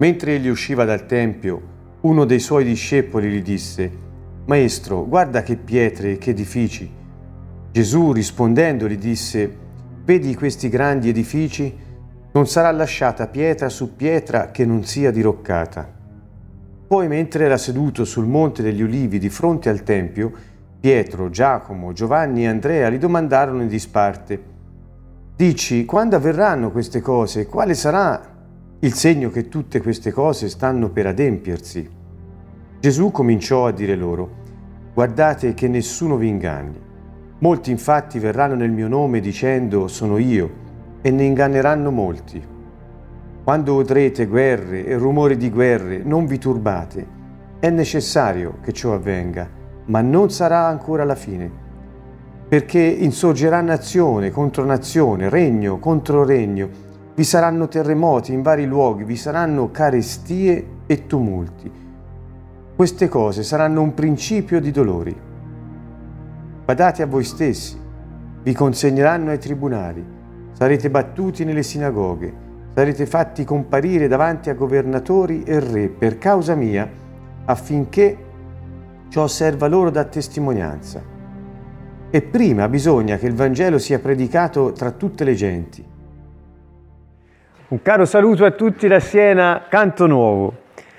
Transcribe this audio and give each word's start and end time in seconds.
Mentre 0.00 0.36
egli 0.36 0.48
usciva 0.48 0.86
dal 0.86 1.04
Tempio, 1.04 1.60
uno 2.00 2.24
dei 2.24 2.38
suoi 2.38 2.64
discepoli 2.64 3.28
gli 3.28 3.42
disse, 3.42 3.90
Maestro, 4.46 5.06
guarda 5.06 5.42
che 5.42 5.56
pietre 5.56 6.12
e 6.12 6.18
che 6.18 6.30
edifici. 6.30 6.90
Gesù 7.70 8.12
rispondendo 8.12 8.88
gli 8.88 8.96
disse, 8.96 9.58
Vedi 10.02 10.34
questi 10.34 10.70
grandi 10.70 11.10
edifici? 11.10 11.76
Non 12.32 12.46
sarà 12.46 12.70
lasciata 12.70 13.26
pietra 13.26 13.68
su 13.68 13.94
pietra 13.94 14.50
che 14.50 14.64
non 14.64 14.84
sia 14.84 15.10
diroccata. 15.10 15.86
Poi 16.86 17.06
mentre 17.06 17.44
era 17.44 17.58
seduto 17.58 18.06
sul 18.06 18.26
monte 18.26 18.62
degli 18.62 18.80
ulivi 18.80 19.18
di 19.18 19.28
fronte 19.28 19.68
al 19.68 19.82
Tempio, 19.82 20.32
Pietro, 20.80 21.28
Giacomo, 21.28 21.92
Giovanni 21.92 22.44
e 22.44 22.48
Andrea 22.48 22.88
gli 22.88 22.96
domandarono 22.96 23.60
in 23.60 23.68
disparte, 23.68 24.48
Dici, 25.36 25.86
quando 25.86 26.16
avverranno 26.16 26.70
queste 26.70 27.00
cose? 27.00 27.46
Quale 27.46 27.72
sarà 27.72 28.29
il 28.82 28.94
segno 28.94 29.28
che 29.28 29.48
tutte 29.48 29.82
queste 29.82 30.10
cose 30.10 30.48
stanno 30.48 30.88
per 30.88 31.06
adempiersi. 31.06 31.86
Gesù 32.80 33.10
cominciò 33.10 33.66
a 33.66 33.72
dire 33.72 33.94
loro, 33.94 34.30
guardate 34.94 35.52
che 35.52 35.68
nessuno 35.68 36.16
vi 36.16 36.28
inganni. 36.28 36.80
Molti 37.40 37.70
infatti 37.70 38.18
verranno 38.18 38.54
nel 38.54 38.70
mio 38.70 38.88
nome 38.88 39.20
dicendo 39.20 39.86
sono 39.86 40.16
io 40.16 40.50
e 41.02 41.10
ne 41.10 41.24
inganneranno 41.24 41.90
molti. 41.90 42.42
Quando 43.44 43.74
udrete 43.74 44.24
guerre 44.24 44.86
e 44.86 44.96
rumori 44.96 45.36
di 45.36 45.50
guerre, 45.50 46.00
non 46.02 46.24
vi 46.24 46.38
turbate. 46.38 47.06
È 47.58 47.68
necessario 47.68 48.60
che 48.62 48.72
ciò 48.72 48.94
avvenga, 48.94 49.46
ma 49.86 50.00
non 50.00 50.30
sarà 50.30 50.66
ancora 50.66 51.04
la 51.04 51.14
fine. 51.14 51.50
Perché 52.48 52.80
insorgerà 52.80 53.60
nazione 53.60 54.30
contro 54.30 54.64
nazione, 54.64 55.28
regno 55.28 55.78
contro 55.78 56.24
regno, 56.24 56.88
vi 57.14 57.24
saranno 57.24 57.68
terremoti 57.68 58.32
in 58.32 58.42
vari 58.42 58.66
luoghi, 58.66 59.04
vi 59.04 59.16
saranno 59.16 59.70
carestie 59.70 60.66
e 60.86 61.06
tumulti. 61.06 61.70
Queste 62.76 63.08
cose 63.08 63.42
saranno 63.42 63.82
un 63.82 63.92
principio 63.94 64.60
di 64.60 64.70
dolori. 64.70 65.14
Badate 66.64 67.02
a 67.02 67.06
voi 67.06 67.24
stessi, 67.24 67.78
vi 68.42 68.52
consegneranno 68.52 69.30
ai 69.30 69.38
tribunali, 69.38 70.04
sarete 70.52 70.88
battuti 70.88 71.44
nelle 71.44 71.62
sinagoghe, 71.62 72.32
sarete 72.72 73.04
fatti 73.06 73.44
comparire 73.44 74.08
davanti 74.08 74.48
a 74.48 74.54
governatori 74.54 75.42
e 75.42 75.58
re 75.58 75.88
per 75.88 76.16
causa 76.16 76.54
mia, 76.54 76.88
affinché 77.44 78.16
ciò 79.08 79.26
serva 79.26 79.66
loro 79.66 79.90
da 79.90 80.04
testimonianza. 80.04 81.02
E 82.08 82.22
prima 82.22 82.68
bisogna 82.68 83.16
che 83.18 83.26
il 83.26 83.34
Vangelo 83.34 83.78
sia 83.78 83.98
predicato 83.98 84.72
tra 84.72 84.92
tutte 84.92 85.24
le 85.24 85.34
genti 85.34 85.89
un 87.70 87.82
caro 87.82 88.04
saluto 88.04 88.44
a 88.44 88.50
tutti 88.50 88.88
da 88.88 88.98
Siena, 88.98 89.66
Canto 89.68 90.08
Nuovo. 90.08 90.54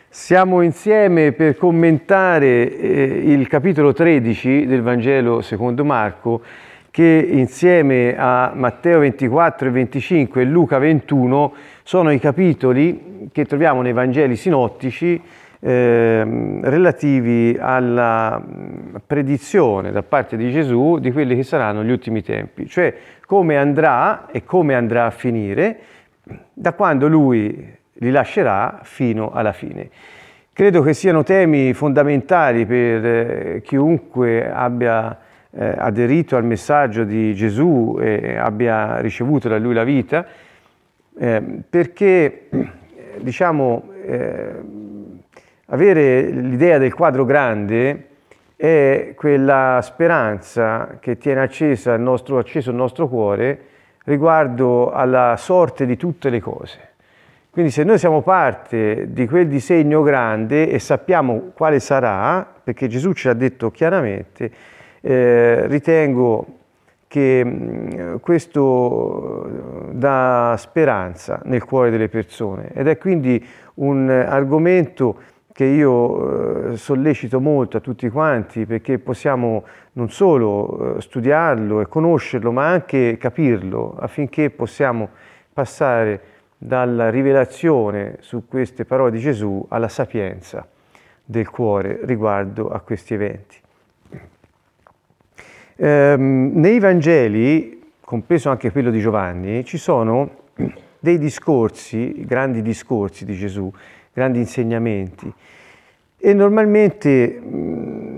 Siamo 0.07 0.61
insieme 0.61 1.33
per 1.33 1.57
commentare 1.57 2.77
eh, 2.77 3.23
il 3.25 3.45
capitolo 3.49 3.91
13 3.91 4.65
del 4.65 4.81
Vangelo 4.81 5.41
secondo 5.41 5.83
Marco 5.83 6.41
che 6.89 7.27
insieme 7.29 8.15
a 8.17 8.53
Matteo 8.55 8.99
24 8.99 9.67
e 9.67 9.71
25 9.71 10.41
e 10.41 10.45
Luca 10.45 10.77
21 10.77 11.53
sono 11.83 12.09
i 12.09 12.19
capitoli 12.19 13.27
che 13.33 13.43
troviamo 13.43 13.81
nei 13.81 13.91
Vangeli 13.91 14.37
sinottici 14.37 15.21
eh, 15.59 16.59
relativi 16.61 17.57
alla 17.59 18.41
mm, 18.41 18.95
predizione 19.05 19.91
da 19.91 20.03
parte 20.03 20.37
di 20.37 20.49
Gesù 20.49 20.99
di 20.99 21.11
quelli 21.11 21.35
che 21.35 21.43
saranno 21.43 21.83
gli 21.83 21.91
ultimi 21.91 22.23
tempi, 22.23 22.65
cioè 22.67 22.93
come 23.25 23.57
andrà 23.57 24.27
e 24.31 24.45
come 24.45 24.73
andrà 24.73 25.05
a 25.05 25.11
finire 25.11 25.79
da 26.53 26.73
quando 26.73 27.07
lui 27.07 27.77
li 27.93 28.11
lascerà 28.11 28.79
fino 28.83 29.31
alla 29.31 29.53
fine. 29.53 29.89
Credo 30.53 30.81
che 30.81 30.93
siano 30.93 31.23
temi 31.23 31.73
fondamentali 31.73 32.65
per 32.65 33.05
eh, 33.05 33.61
chiunque 33.63 34.51
abbia 34.51 35.17
eh, 35.49 35.73
aderito 35.77 36.35
al 36.35 36.43
messaggio 36.43 37.03
di 37.03 37.33
Gesù 37.33 37.97
e 37.99 38.37
abbia 38.37 38.99
ricevuto 38.99 39.47
da 39.47 39.57
lui 39.57 39.73
la 39.73 39.83
vita, 39.83 40.25
eh, 41.17 41.41
perché 41.69 42.47
diciamo, 43.19 43.89
avere 45.67 46.21
l'idea 46.29 46.77
del 46.77 46.93
quadro 46.93 47.23
grande 47.23 48.07
è 48.55 49.13
quella 49.15 49.79
speranza 49.81 50.97
che 50.99 51.17
tiene 51.17 51.41
accesa 51.41 51.93
il 51.93 52.01
nostro, 52.01 52.37
acceso 52.37 52.71
il 52.71 52.75
nostro 52.75 53.07
cuore 53.07 53.65
riguardo 54.05 54.91
alla 54.91 55.35
sorte 55.37 55.85
di 55.85 55.97
tutte 55.97 56.29
le 56.29 56.39
cose. 56.39 56.89
Quindi 57.49 57.71
se 57.71 57.83
noi 57.83 57.97
siamo 57.97 58.21
parte 58.21 59.11
di 59.11 59.27
quel 59.27 59.47
disegno 59.47 60.01
grande 60.01 60.69
e 60.69 60.79
sappiamo 60.79 61.51
quale 61.53 61.79
sarà, 61.81 62.47
perché 62.63 62.87
Gesù 62.87 63.11
ci 63.11 63.27
ha 63.27 63.33
detto 63.33 63.71
chiaramente, 63.71 64.51
eh, 65.01 65.67
ritengo 65.67 66.59
che 67.07 67.43
mh, 67.43 68.19
questo 68.21 69.89
dà 69.91 70.55
speranza 70.57 71.41
nel 71.43 71.65
cuore 71.65 71.89
delle 71.89 72.07
persone 72.07 72.69
ed 72.73 72.87
è 72.87 72.97
quindi 72.97 73.45
un 73.75 74.09
argomento 74.09 75.17
che 75.51 75.65
io 75.65 76.71
eh, 76.71 76.77
sollecito 76.77 77.41
molto 77.41 77.75
a 77.75 77.79
tutti 77.81 78.07
quanti 78.09 78.65
perché 78.65 78.97
possiamo 78.97 79.65
non 79.93 80.09
solo 80.09 80.97
eh, 80.97 81.01
studiarlo 81.01 81.81
e 81.81 81.87
conoscerlo, 81.87 82.51
ma 82.51 82.67
anche 82.67 83.17
capirlo 83.17 83.95
affinché 83.99 84.49
possiamo 84.49 85.09
passare 85.51 86.21
dalla 86.57 87.09
rivelazione 87.09 88.17
su 88.19 88.47
queste 88.47 88.85
parole 88.85 89.11
di 89.11 89.19
Gesù 89.19 89.65
alla 89.69 89.89
sapienza 89.89 90.67
del 91.23 91.49
cuore 91.49 91.99
riguardo 92.03 92.69
a 92.69 92.79
questi 92.81 93.13
eventi. 93.13 93.57
Ehm, 95.77 96.51
nei 96.53 96.79
Vangeli, 96.79 97.93
compreso 98.01 98.49
anche 98.49 98.71
quello 98.71 98.91
di 98.91 98.99
Giovanni, 98.99 99.65
ci 99.65 99.77
sono 99.77 100.49
dei 100.99 101.17
discorsi, 101.17 102.23
grandi 102.25 102.61
discorsi 102.61 103.25
di 103.25 103.33
Gesù, 103.33 103.71
grandi 104.13 104.37
insegnamenti. 104.37 105.33
E 106.17 106.33
normalmente 106.33 107.41
mm, 107.43 108.10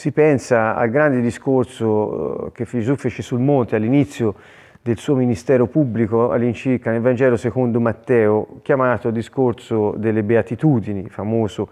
si 0.00 0.12
pensa 0.12 0.74
al 0.76 0.88
grande 0.88 1.20
discorso 1.20 2.46
eh, 2.46 2.52
che 2.52 2.64
Gesù 2.64 2.96
fece 2.96 3.20
sul 3.20 3.38
monte 3.40 3.76
all'inizio 3.76 4.34
del 4.80 4.96
suo 4.96 5.14
ministero 5.14 5.66
pubblico 5.66 6.30
all'incirca 6.30 6.90
nel 6.90 7.02
Vangelo 7.02 7.36
secondo 7.36 7.80
Matteo, 7.80 8.60
chiamato 8.62 9.10
discorso 9.10 9.92
delle 9.98 10.22
beatitudini, 10.22 11.10
famoso. 11.10 11.68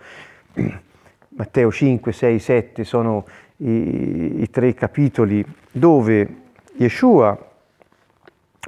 Matteo 1.39 1.73
5, 1.73 2.13
6, 2.13 2.39
7 2.39 2.85
sono 2.85 3.25
i, 3.57 4.43
i 4.43 4.51
tre 4.51 4.75
capitoli 4.75 5.43
dove 5.71 6.29
Yeshua 6.77 7.35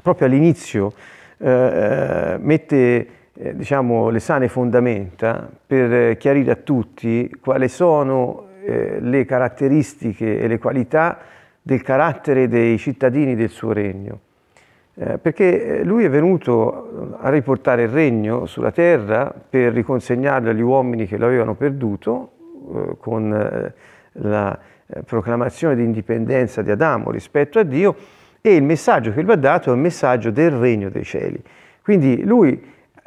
proprio 0.03 0.27
all'inizio 0.27 0.95
eh, 1.37 1.51
eh 1.51 2.39
mette 2.39 3.09
eh, 3.35 3.55
diciamo, 3.55 4.09
le 4.09 4.21
sane 4.21 4.49
fondamenta 4.49 5.51
per 5.67 6.17
chiarire 6.17 6.51
a 6.51 6.57
tutti 6.57 7.31
quali 7.43 7.69
sono 7.69 8.49
eh, 8.71 9.01
le 9.01 9.25
caratteristiche 9.25 10.41
e 10.41 10.47
le 10.47 10.59
qualità 10.59 11.19
del 11.61 11.83
carattere 11.83 12.49
dei 12.49 12.79
cittadini 12.79 13.35
del 13.35 13.49
suo 13.49 13.73
regno. 13.73 14.21
Eh, 14.95 15.19
perché 15.19 15.79
eh, 15.81 15.85
lui 15.85 16.05
è 16.05 16.11
venuto 16.11 17.17
a 17.21 17.31
riportare 17.31 17.83
il 17.83 17.89
regno 17.89 18.47
sulla 18.47 18.71
terra 18.71 19.33
per 19.33 19.73
riconsegnarlo 19.73 20.51
agli 20.51 20.61
uomini 20.61 21.07
che 21.07 21.17
lo 21.17 21.27
avevano 21.27 21.55
perduto 21.55 22.33
eh, 22.75 22.97
con 22.99 23.33
eh, 23.33 23.75
la 24.13 24.59
proclamazione 25.05 25.77
di 25.77 25.85
indipendenza 25.85 26.63
di 26.63 26.71
Adamo 26.71 27.11
rispetto 27.11 27.61
a 27.61 27.63
Dio 27.63 27.95
e 28.41 28.55
il 28.55 28.63
messaggio 28.65 29.13
che 29.13 29.23
lui 29.23 29.33
ha 29.33 29.37
dato 29.37 29.71
è 29.71 29.75
il 29.75 29.81
messaggio 29.81 30.31
del 30.31 30.51
regno 30.51 30.91
dei 30.91 31.05
cieli. 31.05 31.41
Quindi 31.83 32.25
lui 32.25 32.61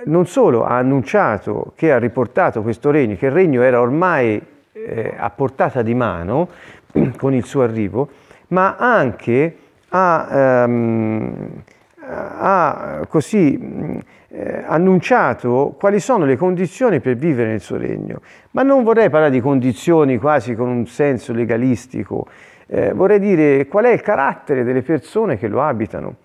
non 0.06 0.26
solo 0.26 0.64
ha 0.64 0.78
annunciato 0.78 1.74
che 1.76 1.92
ha 1.92 1.98
riportato 1.98 2.62
questo 2.62 2.92
regno, 2.92 3.16
che 3.16 3.28
il 3.28 3.32
regno 3.32 3.62
era 3.62 3.82
ormai 3.82 4.42
eh, 4.88 5.14
a 5.18 5.30
portata 5.30 5.82
di 5.82 5.94
mano 5.94 6.50
con 7.18 7.34
il 7.34 7.46
suo 7.46 7.64
arrivo, 7.64 8.10
ma 8.48 8.76
anche 8.78 9.58
ha, 9.90 10.28
ehm, 10.32 11.64
ha 12.06 13.06
così 13.08 14.02
eh, 14.30 14.64
annunciato 14.66 15.76
quali 15.78 16.00
sono 16.00 16.26
le 16.26 16.36
condizioni 16.36 17.00
per 17.00 17.16
vivere 17.16 17.50
nel 17.50 17.62
suo 17.62 17.78
regno. 17.78 18.22
Ma 18.52 18.64
non 18.64 18.84
vorrei 18.84 19.10
parlare 19.10 19.32
di 19.32 19.42
condizioni 19.42 20.18
quasi 20.18 20.56
con 20.56 20.70
un 20.70 20.88
senso 20.88 21.34
legalistico, 21.34 22.28
eh, 22.68 22.94
vorrei 22.94 23.20
dire 23.20 23.68
qual 23.68 23.86
è 23.86 23.92
il 23.92 24.02
carattere 24.02 24.64
delle 24.64 24.82
persone 24.82 25.38
che 25.38 25.48
lo 25.48 25.62
abitano 25.62 26.16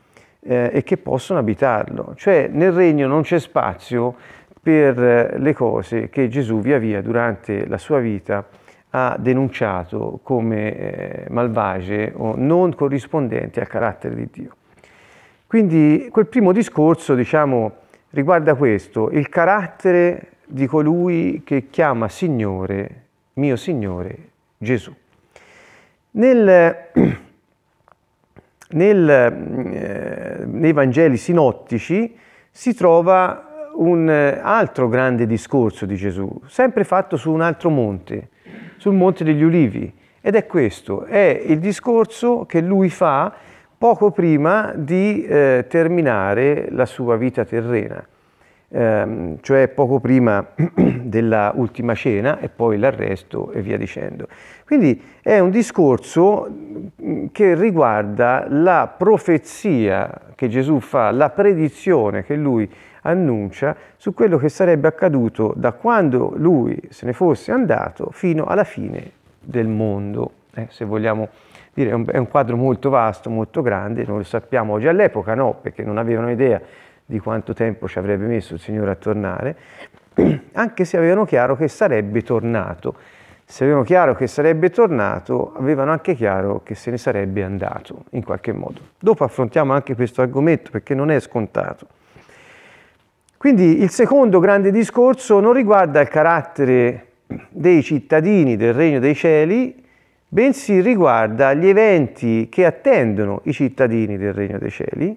eh, 0.40 0.70
e 0.72 0.82
che 0.82 0.96
possono 0.96 1.38
abitarlo. 1.38 2.14
Cioè 2.16 2.48
nel 2.50 2.72
regno 2.72 3.06
non 3.06 3.22
c'è 3.22 3.38
spazio 3.38 4.14
per 4.68 5.02
eh, 5.02 5.38
le 5.38 5.54
cose 5.54 6.10
che 6.10 6.28
Gesù 6.28 6.60
via 6.60 6.76
via 6.76 7.00
durante 7.00 7.66
la 7.66 7.78
sua 7.78 8.00
vita 8.00 8.46
ha 8.90 9.16
denunciato 9.18 10.20
come 10.22 10.76
eh, 10.76 11.24
malvagie 11.30 12.12
o 12.14 12.34
non 12.36 12.74
corrispondenti 12.74 13.60
al 13.60 13.66
carattere 13.66 14.14
di 14.14 14.28
Dio. 14.30 14.56
Quindi 15.46 16.08
quel 16.10 16.26
primo 16.26 16.52
discorso, 16.52 17.14
diciamo, 17.14 17.76
riguarda 18.10 18.56
questo, 18.56 19.08
il 19.08 19.30
carattere 19.30 20.32
di 20.44 20.66
colui 20.66 21.40
che 21.46 21.70
chiama 21.70 22.10
Signore, 22.10 23.04
mio 23.34 23.56
Signore 23.56 24.18
Gesù. 24.58 24.94
Nel, 26.10 26.76
nel, 28.68 29.08
eh, 29.08 30.44
nei 30.44 30.72
Vangeli 30.74 31.16
sinottici 31.16 32.14
si 32.50 32.74
trova 32.74 33.47
un 33.78 34.08
altro 34.08 34.88
grande 34.88 35.26
discorso 35.26 35.86
di 35.86 35.96
Gesù, 35.96 36.28
sempre 36.46 36.84
fatto 36.84 37.16
su 37.16 37.30
un 37.30 37.40
altro 37.40 37.70
monte, 37.70 38.28
sul 38.76 38.94
Monte 38.94 39.24
degli 39.24 39.42
Ulivi. 39.42 39.92
Ed 40.20 40.34
è 40.34 40.46
questo, 40.46 41.04
è 41.04 41.42
il 41.46 41.58
discorso 41.58 42.44
che 42.44 42.60
lui 42.60 42.90
fa 42.90 43.32
poco 43.78 44.10
prima 44.10 44.72
di 44.74 45.24
eh, 45.24 45.66
terminare 45.68 46.66
la 46.70 46.84
sua 46.84 47.16
vita 47.16 47.44
terrena, 47.44 48.04
ehm, 48.68 49.38
cioè 49.40 49.68
poco 49.68 50.00
prima 50.00 50.44
della 50.74 51.52
ultima 51.54 51.94
cena 51.94 52.40
e 52.40 52.48
poi 52.48 52.78
l'arresto 52.78 53.52
e 53.52 53.62
via 53.62 53.78
dicendo. 53.78 54.26
Quindi 54.66 55.00
è 55.22 55.38
un 55.38 55.50
discorso 55.50 56.48
mm, 57.00 57.26
che 57.30 57.54
riguarda 57.54 58.46
la 58.48 58.92
profezia 58.94 60.12
che 60.34 60.48
Gesù 60.48 60.80
fa, 60.80 61.12
la 61.12 61.30
predizione 61.30 62.24
che 62.24 62.34
lui 62.34 62.68
annuncia 63.08 63.76
su 63.96 64.14
quello 64.14 64.38
che 64.38 64.48
sarebbe 64.48 64.88
accaduto 64.88 65.52
da 65.56 65.72
quando 65.72 66.32
lui 66.36 66.80
se 66.90 67.06
ne 67.06 67.12
fosse 67.12 67.52
andato 67.52 68.10
fino 68.12 68.44
alla 68.46 68.64
fine 68.64 69.12
del 69.40 69.66
mondo, 69.66 70.32
eh, 70.54 70.66
se 70.70 70.84
vogliamo 70.84 71.28
dire, 71.72 71.90
è 71.90 71.92
un, 71.94 72.04
è 72.10 72.18
un 72.18 72.28
quadro 72.28 72.56
molto 72.56 72.90
vasto, 72.90 73.30
molto 73.30 73.62
grande, 73.62 74.04
non 74.04 74.18
lo 74.18 74.24
sappiamo 74.24 74.74
oggi 74.74 74.88
all'epoca, 74.88 75.34
no, 75.34 75.54
perché 75.60 75.82
non 75.82 75.96
avevano 75.98 76.30
idea 76.30 76.60
di 77.04 77.18
quanto 77.20 77.54
tempo 77.54 77.88
ci 77.88 77.98
avrebbe 77.98 78.26
messo 78.26 78.54
il 78.54 78.60
Signore 78.60 78.90
a 78.90 78.94
tornare, 78.96 79.56
anche 80.52 80.84
se 80.84 80.96
avevano 80.96 81.24
chiaro 81.24 81.56
che 81.56 81.68
sarebbe 81.68 82.22
tornato. 82.22 82.94
Se 83.50 83.64
avevano 83.64 83.82
chiaro 83.82 84.14
che 84.14 84.26
sarebbe 84.26 84.68
tornato, 84.68 85.54
avevano 85.56 85.90
anche 85.90 86.14
chiaro 86.14 86.60
che 86.62 86.74
se 86.74 86.90
ne 86.90 86.98
sarebbe 86.98 87.42
andato, 87.42 88.04
in 88.10 88.22
qualche 88.22 88.52
modo. 88.52 88.80
Dopo 88.98 89.24
affrontiamo 89.24 89.72
anche 89.72 89.94
questo 89.94 90.20
argomento 90.20 90.70
perché 90.70 90.94
non 90.94 91.10
è 91.10 91.18
scontato. 91.18 91.86
Quindi 93.38 93.82
il 93.82 93.90
secondo 93.90 94.40
grande 94.40 94.72
discorso 94.72 95.38
non 95.38 95.52
riguarda 95.52 96.00
il 96.00 96.08
carattere 96.08 97.06
dei 97.50 97.84
cittadini 97.84 98.56
del 98.56 98.74
Regno 98.74 98.98
dei 98.98 99.14
Cieli, 99.14 99.80
bensì 100.26 100.80
riguarda 100.80 101.54
gli 101.54 101.68
eventi 101.68 102.48
che 102.50 102.66
attendono 102.66 103.42
i 103.44 103.52
cittadini 103.52 104.18
del 104.18 104.34
Regno 104.34 104.58
dei 104.58 104.70
Cieli 104.70 105.16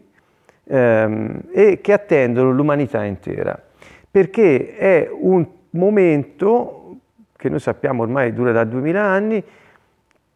ehm, 0.66 1.42
e 1.52 1.82
che 1.82 1.94
attendono 1.94 2.52
l'umanità 2.52 3.04
intera, 3.04 3.60
perché 4.12 4.78
è 4.78 5.10
un 5.12 5.44
momento 5.72 6.98
che 7.36 7.50
noi 7.50 7.60
sappiamo 7.60 8.04
ormai 8.04 8.34
dura 8.34 8.52
da 8.52 8.66
duemila 8.66 9.02
anni, 9.02 9.44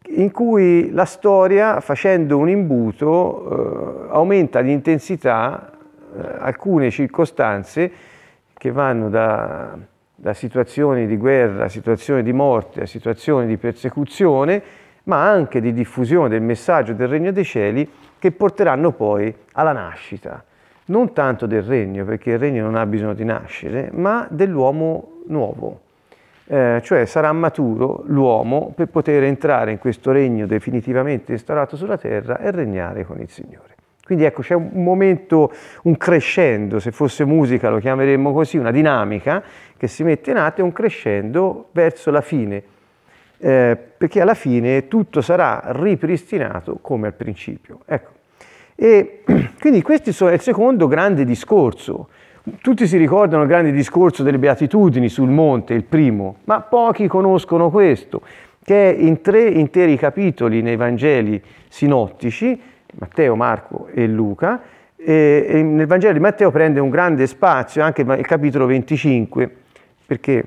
in 0.08 0.32
cui 0.32 0.90
la 0.90 1.04
storia, 1.04 1.78
facendo 1.78 2.36
un 2.36 2.48
imbuto, 2.48 4.08
eh, 4.08 4.12
aumenta 4.12 4.60
di 4.60 4.72
intensità 4.72 5.70
alcune 6.38 6.90
circostanze 6.90 7.90
che 8.54 8.70
vanno 8.72 9.08
da 9.08 9.78
da 10.16 10.32
situazioni 10.32 11.06
di 11.06 11.18
guerra 11.18 11.64
a 11.64 11.68
situazioni 11.68 12.22
di 12.22 12.32
morte, 12.32 12.82
a 12.82 12.86
situazioni 12.86 13.46
di 13.46 13.58
persecuzione, 13.58 14.62
ma 15.04 15.28
anche 15.28 15.60
di 15.60 15.72
diffusione 15.74 16.30
del 16.30 16.40
messaggio 16.40 16.94
del 16.94 17.06
Regno 17.06 17.30
dei 17.30 17.44
Cieli 17.44 17.88
che 18.18 18.32
porteranno 18.32 18.92
poi 18.92 19.32
alla 19.52 19.72
nascita, 19.72 20.42
non 20.86 21.12
tanto 21.12 21.46
del 21.46 21.62
Regno, 21.62 22.04
perché 22.04 22.30
il 22.30 22.38
Regno 22.38 22.64
non 22.64 22.76
ha 22.76 22.86
bisogno 22.86 23.12
di 23.12 23.24
nascere, 23.24 23.90
ma 23.92 24.26
dell'uomo 24.30 25.22
nuovo. 25.26 25.80
Eh, 26.48 26.80
cioè 26.82 27.04
sarà 27.04 27.30
maturo 27.32 28.04
l'uomo 28.06 28.72
per 28.74 28.88
poter 28.88 29.24
entrare 29.24 29.72
in 29.72 29.78
questo 29.78 30.12
regno 30.12 30.46
definitivamente 30.46 31.32
instaurato 31.32 31.76
sulla 31.76 31.98
terra 31.98 32.38
e 32.38 32.52
regnare 32.52 33.04
con 33.04 33.20
il 33.20 33.28
Signore. 33.28 33.74
Quindi 34.06 34.22
ecco, 34.22 34.42
c'è 34.42 34.54
un 34.54 34.84
momento, 34.84 35.52
un 35.82 35.96
crescendo, 35.96 36.78
se 36.78 36.92
fosse 36.92 37.24
musica 37.24 37.70
lo 37.70 37.80
chiameremmo 37.80 38.32
così, 38.32 38.56
una 38.56 38.70
dinamica 38.70 39.42
che 39.76 39.88
si 39.88 40.04
mette 40.04 40.30
in 40.30 40.36
atto 40.36 40.60
e 40.60 40.62
un 40.62 40.70
crescendo 40.70 41.70
verso 41.72 42.12
la 42.12 42.20
fine, 42.20 42.62
eh, 43.38 43.76
perché 43.96 44.20
alla 44.20 44.34
fine 44.34 44.86
tutto 44.86 45.20
sarà 45.20 45.60
ripristinato 45.64 46.78
come 46.80 47.08
al 47.08 47.14
principio. 47.14 47.80
Ecco. 47.84 48.10
E 48.76 49.24
quindi 49.58 49.82
questo 49.82 50.28
è 50.28 50.34
il 50.34 50.40
secondo 50.40 50.86
grande 50.86 51.24
discorso. 51.24 52.10
Tutti 52.62 52.86
si 52.86 52.98
ricordano 52.98 53.42
il 53.42 53.48
grande 53.48 53.72
discorso 53.72 54.22
delle 54.22 54.38
beatitudini 54.38 55.08
sul 55.08 55.30
monte, 55.30 55.74
il 55.74 55.82
primo, 55.82 56.36
ma 56.44 56.60
pochi 56.60 57.08
conoscono 57.08 57.70
questo, 57.70 58.22
che 58.62 58.94
è 58.94 59.00
in 59.00 59.20
tre 59.20 59.48
interi 59.48 59.96
capitoli 59.96 60.62
nei 60.62 60.76
Vangeli 60.76 61.42
sinottici, 61.66 62.74
Matteo, 62.98 63.36
Marco 63.36 63.88
e 63.92 64.06
Luca, 64.06 64.60
e, 64.96 65.62
nel 65.62 65.86
Vangelo 65.86 66.14
di 66.14 66.20
Matteo 66.20 66.50
prende 66.50 66.80
un 66.80 66.90
grande 66.90 67.26
spazio 67.26 67.82
anche 67.82 68.02
il 68.02 68.26
capitolo 68.26 68.66
25, 68.66 69.50
perché 70.06 70.44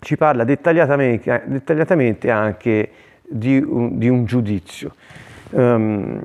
ci 0.00 0.16
parla 0.16 0.44
dettagliatamente, 0.44 1.42
dettagliatamente 1.46 2.30
anche 2.30 2.90
di 3.22 3.56
un, 3.56 3.98
di 3.98 4.08
un 4.08 4.24
giudizio. 4.24 4.94
Um, 5.50 6.20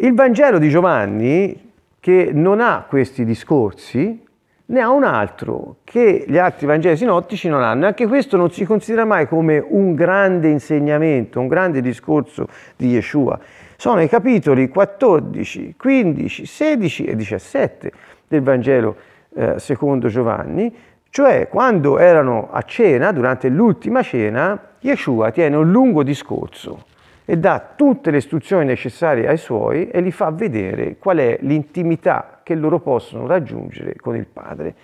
il 0.00 0.14
Vangelo 0.14 0.58
di 0.58 0.68
Giovanni, 0.70 1.70
che 2.00 2.30
non 2.32 2.60
ha 2.60 2.84
questi 2.88 3.24
discorsi, 3.24 4.24
ne 4.64 4.80
ha 4.80 4.90
un 4.90 5.04
altro 5.04 5.76
che 5.84 6.24
gli 6.26 6.38
altri 6.38 6.66
Vangeli 6.66 6.96
sinottici 6.96 7.48
non 7.48 7.62
hanno. 7.62 7.86
Anche 7.86 8.06
questo 8.06 8.36
non 8.36 8.50
si 8.50 8.64
considera 8.64 9.04
mai 9.04 9.28
come 9.28 9.62
un 9.64 9.94
grande 9.94 10.48
insegnamento, 10.48 11.38
un 11.38 11.48
grande 11.48 11.80
discorso 11.80 12.48
di 12.76 12.88
Yeshua 12.88 13.38
sono 13.82 14.00
i 14.00 14.06
capitoli 14.08 14.68
14, 14.68 15.74
15, 15.76 16.46
16 16.46 17.04
e 17.04 17.16
17 17.16 17.92
del 18.28 18.40
Vangelo 18.40 18.96
eh, 19.34 19.58
secondo 19.58 20.06
Giovanni, 20.06 20.72
cioè 21.10 21.48
quando 21.48 21.98
erano 21.98 22.48
a 22.52 22.62
cena, 22.62 23.10
durante 23.10 23.48
l'ultima 23.48 24.04
cena, 24.04 24.74
Yeshua 24.78 25.32
tiene 25.32 25.56
un 25.56 25.72
lungo 25.72 26.04
discorso 26.04 26.84
e 27.24 27.36
dà 27.38 27.72
tutte 27.74 28.12
le 28.12 28.18
istruzioni 28.18 28.64
necessarie 28.66 29.26
ai 29.26 29.36
suoi 29.36 29.88
e 29.88 30.00
li 30.00 30.12
fa 30.12 30.30
vedere 30.30 30.96
qual 30.96 31.16
è 31.16 31.38
l'intimità 31.40 32.38
che 32.44 32.54
loro 32.54 32.78
possono 32.78 33.26
raggiungere 33.26 33.96
con 33.96 34.14
il 34.14 34.26
Padre. 34.26 34.74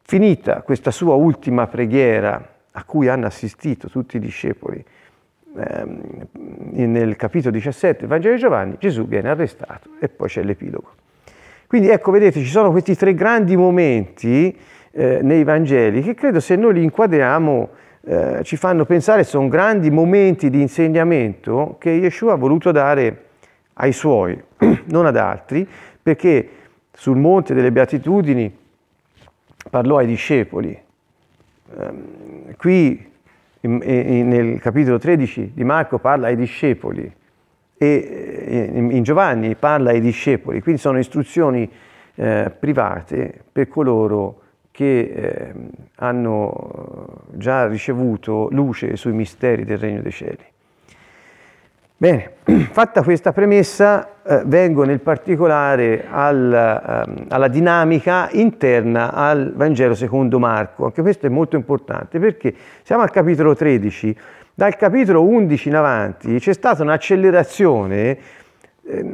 Finita 0.00 0.62
questa 0.62 0.90
sua 0.90 1.16
ultima 1.16 1.66
preghiera 1.66 2.54
a 2.70 2.84
cui 2.84 3.08
hanno 3.08 3.26
assistito 3.26 3.90
tutti 3.90 4.16
i 4.16 4.20
discepoli, 4.20 4.82
nel 5.56 7.16
capitolo 7.16 7.52
17 7.52 8.00
del 8.00 8.08
Vangelo 8.08 8.34
di 8.34 8.40
Giovanni, 8.40 8.76
Gesù 8.78 9.06
viene 9.06 9.30
arrestato 9.30 9.90
e 9.98 10.08
poi 10.08 10.28
c'è 10.28 10.42
l'epilogo. 10.42 10.90
Quindi 11.66 11.88
ecco, 11.88 12.10
vedete, 12.10 12.40
ci 12.40 12.46
sono 12.46 12.70
questi 12.70 12.94
tre 12.94 13.14
grandi 13.14 13.56
momenti 13.56 14.56
eh, 14.92 15.20
nei 15.22 15.44
Vangeli 15.44 16.02
che 16.02 16.14
credo 16.14 16.40
se 16.40 16.56
noi 16.56 16.74
li 16.74 16.82
inquadriamo 16.82 17.68
eh, 18.02 18.40
ci 18.44 18.56
fanno 18.56 18.84
pensare 18.84 19.24
sono 19.24 19.48
grandi 19.48 19.90
momenti 19.90 20.48
di 20.48 20.60
insegnamento 20.60 21.76
che 21.80 21.90
Yeshua 21.90 22.34
ha 22.34 22.36
voluto 22.36 22.70
dare 22.70 23.24
ai 23.74 23.92
suoi, 23.92 24.40
non 24.86 25.06
ad 25.06 25.16
altri, 25.16 25.66
perché 26.00 26.48
sul 26.92 27.16
monte 27.16 27.52
delle 27.52 27.72
beatitudini 27.72 28.56
parlò 29.68 29.96
ai 29.96 30.06
discepoli. 30.06 30.78
Eh, 31.78 32.54
qui 32.56 33.14
nel 33.66 34.60
capitolo 34.60 34.98
13 34.98 35.52
di 35.54 35.64
Marco 35.64 35.98
parla 35.98 36.28
ai 36.28 36.36
discepoli 36.36 37.12
e 37.78 38.70
in 38.72 39.02
Giovanni 39.02 39.54
parla 39.54 39.90
ai 39.90 40.00
discepoli, 40.00 40.62
quindi 40.62 40.80
sono 40.80 40.98
istruzioni 40.98 41.70
eh, 42.14 42.50
private 42.58 43.44
per 43.52 43.68
coloro 43.68 44.40
che 44.70 44.98
eh, 45.00 45.52
hanno 45.96 47.24
già 47.32 47.66
ricevuto 47.66 48.48
luce 48.50 48.96
sui 48.96 49.12
misteri 49.12 49.64
del 49.64 49.78
Regno 49.78 50.02
dei 50.02 50.12
Cieli. 50.12 50.44
Bene, 51.98 52.32
fatta 52.72 53.02
questa 53.02 53.32
premessa, 53.32 54.20
eh, 54.22 54.42
vengo 54.44 54.84
nel 54.84 55.00
particolare 55.00 56.04
al, 56.06 56.52
eh, 56.52 57.24
alla 57.28 57.48
dinamica 57.48 58.28
interna 58.32 59.14
al 59.14 59.54
Vangelo 59.54 59.94
secondo 59.94 60.38
Marco. 60.38 60.84
Anche 60.84 61.00
questo 61.00 61.24
è 61.24 61.30
molto 61.30 61.56
importante 61.56 62.18
perché 62.18 62.54
siamo 62.82 63.00
al 63.00 63.10
capitolo 63.10 63.54
13, 63.54 64.14
dal 64.52 64.76
capitolo 64.76 65.22
11 65.22 65.68
in 65.68 65.74
avanti 65.74 66.38
c'è 66.38 66.52
stata 66.52 66.82
un'accelerazione, 66.82 68.18
eh, 68.84 69.04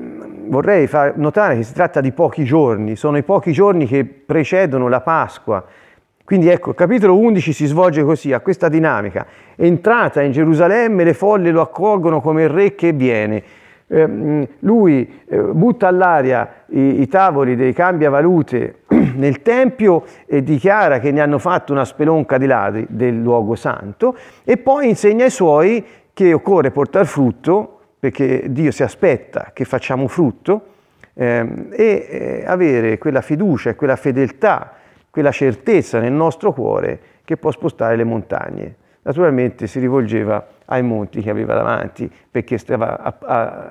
vorrei 0.48 0.88
far 0.88 1.16
notare 1.16 1.54
che 1.54 1.62
si 1.62 1.74
tratta 1.74 2.00
di 2.00 2.10
pochi 2.10 2.42
giorni, 2.42 2.96
sono 2.96 3.16
i 3.16 3.22
pochi 3.22 3.52
giorni 3.52 3.86
che 3.86 4.04
precedono 4.04 4.88
la 4.88 5.02
Pasqua, 5.02 5.64
quindi 6.32 6.48
ecco, 6.48 6.70
il 6.70 6.76
capitolo 6.76 7.18
11 7.18 7.52
si 7.52 7.66
svolge 7.66 8.02
così, 8.04 8.32
a 8.32 8.40
questa 8.40 8.70
dinamica. 8.70 9.26
Entrata 9.54 10.22
in 10.22 10.32
Gerusalemme, 10.32 11.04
le 11.04 11.12
folle 11.12 11.50
lo 11.50 11.60
accolgono 11.60 12.22
come 12.22 12.44
il 12.44 12.48
re 12.48 12.74
che 12.74 12.92
viene. 12.94 13.42
eh, 13.86 14.48
lui 14.60 15.20
eh, 15.28 15.36
butta 15.36 15.88
all'aria 15.88 16.64
i, 16.68 17.02
i, 17.02 17.08
tavoli 17.08 17.54
dei 17.54 17.74
cambiavalute 17.74 18.76
nel 19.14 19.42
Tempio 19.42 20.04
e 20.24 20.42
dichiara 20.42 21.00
che 21.00 21.10
ne 21.10 21.20
hanno 21.20 21.38
fatto 21.38 21.74
una 21.74 21.84
spelonca 21.84 22.38
di 22.38 22.46
ladri 22.46 22.86
del 22.88 23.20
luogo 23.20 23.54
santo 23.54 24.16
e 24.42 24.56
poi 24.56 24.88
insegna 24.88 25.24
ai 25.24 25.30
suoi 25.30 25.84
che 26.14 26.32
occorre 26.32 26.70
portare 26.70 27.04
frutto 27.04 27.80
perché 27.98 28.44
Dio 28.48 28.70
si 28.70 28.82
aspetta 28.82 29.50
che 29.52 29.66
facciamo 29.66 30.08
frutto 30.08 30.62
ehm, 31.12 31.66
e 31.72 32.06
eh, 32.08 32.44
avere 32.46 32.96
quella 32.96 33.20
fiducia 33.20 33.68
e 33.68 33.74
quella 33.74 33.96
fedeltà, 33.96 34.80
quella 35.12 35.30
certezza 35.30 36.00
nel 36.00 36.12
nostro 36.12 36.54
cuore 36.54 36.98
che 37.22 37.36
può 37.36 37.50
spostare 37.50 37.96
le 37.96 38.04
montagne. 38.04 38.76
Naturalmente 39.02 39.66
si 39.66 39.78
rivolgeva 39.78 40.46
ai 40.64 40.82
monti 40.82 41.20
che 41.20 41.28
aveva 41.28 41.54
davanti 41.54 42.10
perché 42.30 42.56
stava 42.56 43.18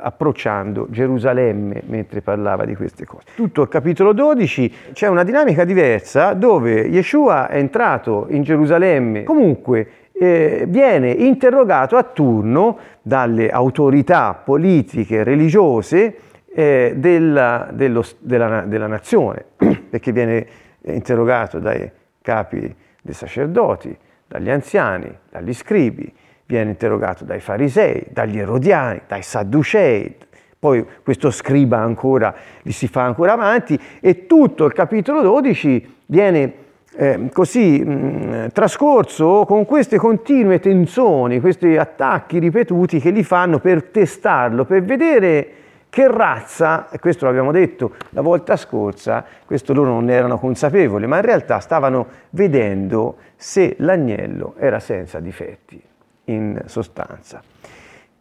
approcciando 0.03 0.85
Gerusalemme 0.91 1.81
mentre 1.87 2.21
parlava 2.21 2.63
di 2.65 2.75
queste 2.75 3.05
cose. 3.05 3.23
Tutto 3.33 3.63
il 3.63 3.69
capitolo 3.69 4.13
12 4.13 4.73
c'è 4.93 5.07
una 5.07 5.23
dinamica 5.23 5.63
diversa 5.63 6.33
dove 6.33 6.81
Yeshua 6.81 7.47
è 7.47 7.57
entrato 7.57 8.27
in 8.29 8.43
Gerusalemme 8.43 9.23
comunque 9.23 9.87
eh, 10.11 10.65
viene 10.67 11.09
interrogato 11.09 11.97
a 11.97 12.03
turno 12.03 12.77
dalle 13.01 13.49
autorità 13.49 14.33
politiche, 14.35 15.23
religiose 15.23 16.17
eh, 16.53 16.93
della, 16.97 17.69
dello, 17.71 18.03
della, 18.19 18.61
della 18.67 18.87
nazione, 18.87 19.45
perché 19.89 20.11
viene 20.11 20.45
interrogato 20.83 21.59
dai 21.59 21.89
capi 22.21 22.75
dei 23.01 23.13
sacerdoti, 23.13 23.95
dagli 24.27 24.49
anziani, 24.49 25.13
dagli 25.29 25.53
scribi, 25.53 26.11
viene 26.45 26.71
interrogato 26.71 27.23
dai 27.23 27.39
farisei, 27.39 28.07
dagli 28.09 28.39
erodiani, 28.39 29.01
dai 29.07 29.23
sadducei, 29.23 30.15
poi 30.59 30.85
questo 31.03 31.31
scriba 31.31 31.79
ancora 31.79 32.35
gli 32.61 32.71
si 32.71 32.87
fa 32.87 33.03
ancora 33.03 33.33
avanti 33.33 33.79
e 33.99 34.27
tutto 34.27 34.65
il 34.65 34.73
capitolo 34.73 35.21
12 35.21 35.95
viene 36.05 36.53
eh, 36.93 37.29
così 37.33 37.83
mh, 37.83 38.49
trascorso 38.51 39.45
con 39.45 39.65
queste 39.65 39.97
continue 39.97 40.59
tensioni, 40.59 41.39
questi 41.39 41.77
attacchi 41.77 42.37
ripetuti 42.37 42.99
che 42.99 43.09
li 43.09 43.23
fanno 43.23 43.59
per 43.59 43.85
testarlo, 43.85 44.65
per 44.65 44.83
vedere 44.83 45.47
che 45.91 46.07
razza, 46.09 46.89
e 46.89 46.99
questo 46.99 47.25
l'abbiamo 47.25 47.51
detto 47.51 47.95
la 48.11 48.21
volta 48.21 48.55
scorsa, 48.55 49.25
questo 49.45 49.73
loro 49.73 49.89
non 49.89 50.09
erano 50.09 50.39
consapevoli, 50.39 51.05
ma 51.05 51.17
in 51.17 51.23
realtà 51.23 51.59
stavano 51.59 52.07
vedendo 52.29 53.17
se 53.35 53.75
l'agnello 53.79 54.55
era 54.57 54.79
senza 54.79 55.19
difetti, 55.19 55.81
in 56.25 56.61
sostanza. 56.67 57.43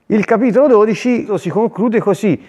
Il 0.07 0.25
capitolo 0.25 0.67
12 0.67 1.29
si 1.39 1.49
conclude 1.49 2.00
così. 2.00 2.45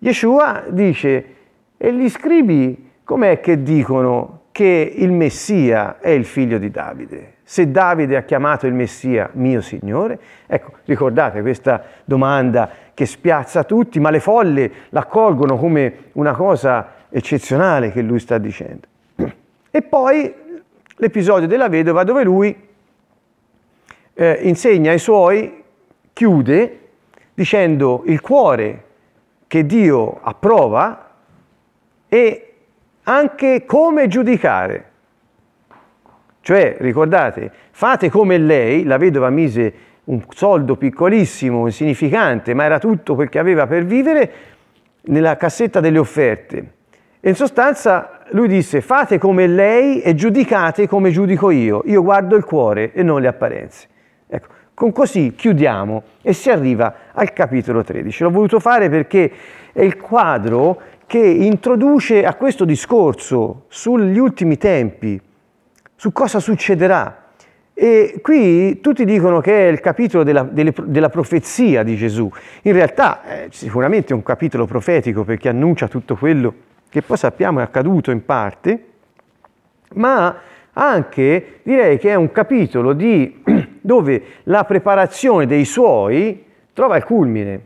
Yeshua 0.00 0.64
dice, 0.70 1.34
e 1.76 1.94
gli 1.94 2.08
scribi 2.08 2.90
com'è 3.04 3.38
che 3.38 3.62
dicono 3.62 4.40
che 4.50 4.92
il 4.92 5.12
Messia 5.12 6.00
è 6.00 6.10
il 6.10 6.24
figlio 6.24 6.58
di 6.58 6.68
Davide? 6.72 7.34
Se 7.50 7.70
Davide 7.70 8.18
ha 8.18 8.24
chiamato 8.24 8.66
il 8.66 8.74
Messia 8.74 9.30
mio 9.32 9.62
Signore? 9.62 10.18
Ecco, 10.46 10.72
ricordate 10.84 11.40
questa 11.40 11.82
domanda 12.04 12.68
che 12.92 13.06
spiazza 13.06 13.64
tutti, 13.64 13.98
ma 14.00 14.10
le 14.10 14.20
folle 14.20 14.70
l'accolgono 14.90 15.56
come 15.56 16.10
una 16.12 16.34
cosa 16.34 17.06
eccezionale 17.08 17.90
che 17.90 18.02
lui 18.02 18.18
sta 18.18 18.36
dicendo. 18.36 18.86
E 19.70 19.80
poi 19.80 20.34
l'episodio 20.96 21.48
della 21.48 21.70
vedova 21.70 22.04
dove 22.04 22.22
lui 22.22 22.54
eh, 24.12 24.38
insegna 24.42 24.90
ai 24.90 24.98
suoi, 24.98 25.64
chiude 26.12 26.80
dicendo 27.32 28.02
il 28.04 28.20
cuore 28.20 28.84
che 29.46 29.64
Dio 29.64 30.18
approva 30.20 31.12
e 32.08 32.54
anche 33.04 33.64
come 33.64 34.06
giudicare. 34.06 34.87
Cioè, 36.48 36.76
ricordate, 36.78 37.50
fate 37.72 38.08
come 38.08 38.38
lei, 38.38 38.84
la 38.84 38.96
vedova 38.96 39.28
mise 39.28 39.72
un 40.04 40.22
soldo 40.30 40.76
piccolissimo, 40.76 41.66
insignificante, 41.66 42.54
ma 42.54 42.64
era 42.64 42.78
tutto 42.78 43.14
quel 43.14 43.28
che 43.28 43.38
aveva 43.38 43.66
per 43.66 43.84
vivere 43.84 44.32
nella 45.02 45.36
cassetta 45.36 45.80
delle 45.80 45.98
offerte. 45.98 46.72
E 47.20 47.28
in 47.28 47.34
sostanza 47.34 48.20
lui 48.30 48.48
disse 48.48 48.80
fate 48.80 49.18
come 49.18 49.46
lei 49.46 50.00
e 50.00 50.14
giudicate 50.14 50.88
come 50.88 51.10
giudico 51.10 51.50
io. 51.50 51.82
Io 51.84 52.02
guardo 52.02 52.34
il 52.34 52.44
cuore 52.44 52.92
e 52.94 53.02
non 53.02 53.20
le 53.20 53.28
apparenze. 53.28 53.86
Ecco, 54.26 54.48
con 54.72 54.90
così 54.90 55.34
chiudiamo 55.36 56.02
e 56.22 56.32
si 56.32 56.48
arriva 56.48 56.94
al 57.12 57.34
capitolo 57.34 57.84
13. 57.84 58.22
L'ho 58.22 58.30
voluto 58.30 58.58
fare 58.58 58.88
perché 58.88 59.30
è 59.70 59.82
il 59.82 59.98
quadro 59.98 60.80
che 61.04 61.18
introduce 61.18 62.24
a 62.24 62.32
questo 62.36 62.64
discorso 62.64 63.66
sugli 63.68 64.16
ultimi 64.16 64.56
tempi, 64.56 65.20
su 65.98 66.12
cosa 66.12 66.38
succederà 66.38 67.24
e 67.74 68.20
qui 68.22 68.80
tutti 68.80 69.04
dicono 69.04 69.40
che 69.40 69.66
è 69.66 69.70
il 69.70 69.80
capitolo 69.80 70.22
della, 70.22 70.44
delle, 70.44 70.72
della 70.84 71.08
profezia 71.08 71.82
di 71.82 71.96
Gesù. 71.96 72.30
In 72.62 72.72
realtà 72.72 73.22
è 73.24 73.46
sicuramente 73.50 74.14
un 74.14 74.22
capitolo 74.22 74.64
profetico 74.64 75.24
perché 75.24 75.48
annuncia 75.48 75.88
tutto 75.88 76.14
quello 76.14 76.54
che 76.88 77.02
poi 77.02 77.16
sappiamo 77.16 77.58
è 77.58 77.62
accaduto 77.64 78.12
in 78.12 78.24
parte, 78.24 78.84
ma 79.94 80.36
anche 80.72 81.60
direi 81.64 81.98
che 81.98 82.10
è 82.10 82.14
un 82.14 82.30
capitolo 82.30 82.92
di, 82.92 83.42
dove 83.80 84.22
la 84.44 84.62
preparazione 84.62 85.46
dei 85.46 85.64
suoi 85.64 86.44
trova 86.72 86.96
il 86.96 87.04
culmine, 87.04 87.60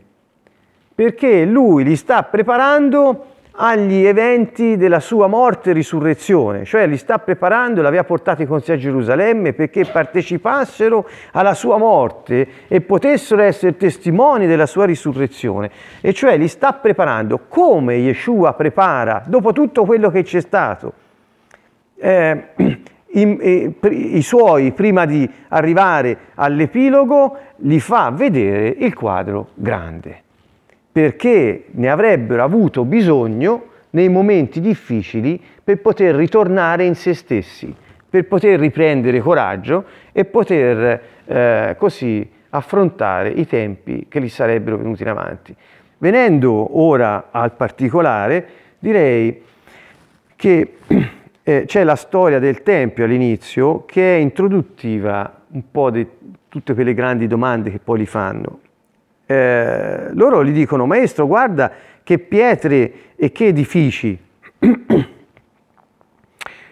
perché 0.94 1.44
lui 1.44 1.84
li 1.84 1.96
sta 1.96 2.22
preparando 2.22 3.31
agli 3.54 4.06
eventi 4.06 4.76
della 4.76 5.00
sua 5.00 5.26
morte 5.26 5.71
e 5.71 5.73
risurrezione, 5.75 6.64
cioè 6.64 6.87
li 6.87 6.97
sta 6.97 7.18
preparando 7.18 7.80
e 7.80 7.82
l'aveva 7.82 8.04
portati 8.04 8.47
con 8.47 8.62
sé 8.62 8.73
a 8.73 8.76
Gerusalemme 8.76 9.52
perché 9.52 9.85
partecipassero 9.85 11.06
alla 11.32 11.54
sua 11.54 11.76
morte 11.76 12.47
e 12.68 12.80
potessero 12.80 13.42
essere 13.42 13.76
testimoni 13.76 14.47
della 14.47 14.66
sua 14.66 14.87
risurrezione, 14.87 15.71
e 16.00 16.12
cioè 16.12 16.38
li 16.38 16.49
sta 16.49 16.73
preparando. 16.73 17.40
Come 17.49 17.97
Yeshua 17.97 18.54
prepara, 18.54 19.23
dopo 19.26 19.52
tutto 19.52 19.85
quello 19.85 20.11
che 20.11 20.23
c'è 20.23 20.40
stato, 20.40 20.92
eh, 21.97 22.44
i, 23.14 23.21
i, 23.21 23.76
i 24.16 24.23
suoi 24.23 24.73
prima 24.73 25.04
di 25.04 25.28
arrivare 25.49 26.16
all'epilogo, 26.37 27.37
li 27.56 27.80
fa 27.80 28.11
vedere 28.11 28.68
il 28.68 28.94
quadro 28.94 29.49
grande 29.54 30.23
perché 30.92 31.64
ne 31.70 31.90
avrebbero 31.90 32.44
avuto 32.44 32.84
bisogno 32.84 33.70
nei 33.90 34.11
momenti 34.11 34.61
difficili 34.61 35.40
per 35.64 35.80
poter 35.80 36.14
ritornare 36.14 36.84
in 36.84 36.94
se 36.94 37.14
stessi, 37.14 37.75
per 38.08 38.26
poter 38.26 38.61
riprendere 38.61 39.20
coraggio 39.20 39.84
e 40.12 40.26
poter 40.26 41.02
eh, 41.25 41.75
così 41.78 42.30
affrontare 42.50 43.30
i 43.30 43.46
tempi 43.46 44.06
che 44.08 44.20
li 44.20 44.28
sarebbero 44.28 44.76
venuti 44.76 45.02
in 45.02 45.08
avanti. 45.08 45.54
Venendo 45.96 46.78
ora 46.78 47.28
al 47.30 47.52
particolare, 47.52 48.46
direi 48.78 49.42
che 50.37 50.75
eh, 51.42 51.64
c'è 51.66 51.84
la 51.84 51.96
storia 51.96 52.38
del 52.38 52.62
Tempio 52.62 53.04
all'inizio 53.04 53.84
che 53.87 54.16
è 54.16 54.18
introduttiva 54.18 55.40
un 55.52 55.62
po' 55.70 55.90
di 55.90 56.06
tutte 56.49 56.75
quelle 56.75 56.92
grandi 56.92 57.26
domande 57.26 57.70
che 57.70 57.78
poi 57.78 57.99
li 57.99 58.06
fanno 58.06 58.62
eh, 59.32 60.08
loro 60.12 60.44
gli 60.44 60.52
dicono, 60.52 60.84
maestro, 60.84 61.26
guarda 61.26 61.72
che 62.02 62.18
pietre 62.18 62.92
e 63.16 63.32
che 63.32 63.46
edifici. 63.46 64.18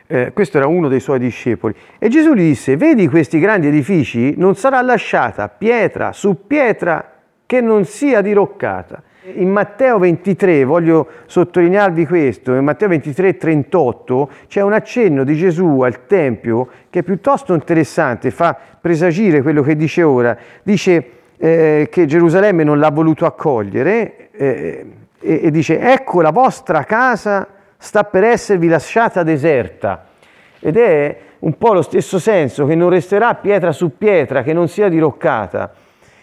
eh, 0.06 0.32
questo 0.34 0.58
era 0.58 0.66
uno 0.66 0.88
dei 0.88 1.00
suoi 1.00 1.18
discepoli. 1.18 1.74
E 1.98 2.08
Gesù 2.08 2.34
gli 2.34 2.48
disse, 2.48 2.76
vedi 2.76 3.08
questi 3.08 3.38
grandi 3.38 3.68
edifici? 3.68 4.34
Non 4.36 4.56
sarà 4.56 4.82
lasciata 4.82 5.48
pietra 5.48 6.12
su 6.12 6.46
pietra 6.46 7.12
che 7.46 7.60
non 7.62 7.86
sia 7.86 8.20
diroccata. 8.20 9.02
In 9.34 9.50
Matteo 9.50 9.98
23, 9.98 10.64
voglio 10.64 11.06
sottolinearvi 11.26 12.06
questo, 12.06 12.54
in 12.54 12.64
Matteo 12.64 12.88
23, 12.88 13.36
38 13.36 14.30
c'è 14.48 14.62
un 14.62 14.72
accenno 14.72 15.24
di 15.24 15.36
Gesù 15.36 15.80
al 15.80 16.06
Tempio 16.06 16.68
che 16.90 17.00
è 17.00 17.02
piuttosto 17.02 17.54
interessante, 17.54 18.30
fa 18.30 18.56
presagire 18.80 19.42
quello 19.42 19.62
che 19.62 19.76
dice 19.76 20.02
ora. 20.02 20.36
Dice, 20.62 21.19
eh, 21.42 21.88
che 21.90 22.04
Gerusalemme 22.04 22.64
non 22.64 22.78
l'ha 22.78 22.90
voluto 22.90 23.24
accogliere 23.24 24.28
eh, 24.32 24.86
e, 25.18 25.40
e 25.44 25.50
dice 25.50 25.80
ecco 25.80 26.20
la 26.20 26.32
vostra 26.32 26.84
casa 26.84 27.48
sta 27.78 28.04
per 28.04 28.24
esservi 28.24 28.68
lasciata 28.68 29.22
deserta 29.22 30.04
ed 30.60 30.76
è 30.76 31.16
un 31.38 31.56
po' 31.56 31.72
lo 31.72 31.80
stesso 31.80 32.18
senso 32.18 32.66
che 32.66 32.74
non 32.74 32.90
resterà 32.90 33.34
pietra 33.36 33.72
su 33.72 33.96
pietra 33.96 34.42
che 34.42 34.52
non 34.52 34.68
sia 34.68 34.90
diroccata. 34.90 35.72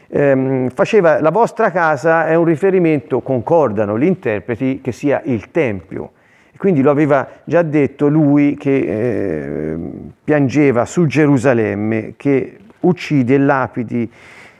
Eh, 0.09 0.69
faceva 0.71 1.19
la 1.19 1.31
vostra 1.31 1.71
casa 1.71 2.27
è 2.27 2.35
un 2.35 2.45
riferimento, 2.45 3.21
concordano 3.21 3.97
gli 3.97 4.05
interpreti, 4.05 4.79
che 4.81 4.91
sia 4.91 5.21
il 5.25 5.49
Tempio. 5.49 6.11
Quindi 6.55 6.81
lo 6.81 6.91
aveva 6.91 7.27
già 7.43 7.63
detto 7.63 8.07
lui 8.07 8.55
che 8.55 8.77
eh, 8.77 9.77
piangeva 10.23 10.85
su 10.85 11.07
Gerusalemme, 11.07 12.13
che 12.15 12.57
uccide 12.81 13.37
lapidi 13.39 14.09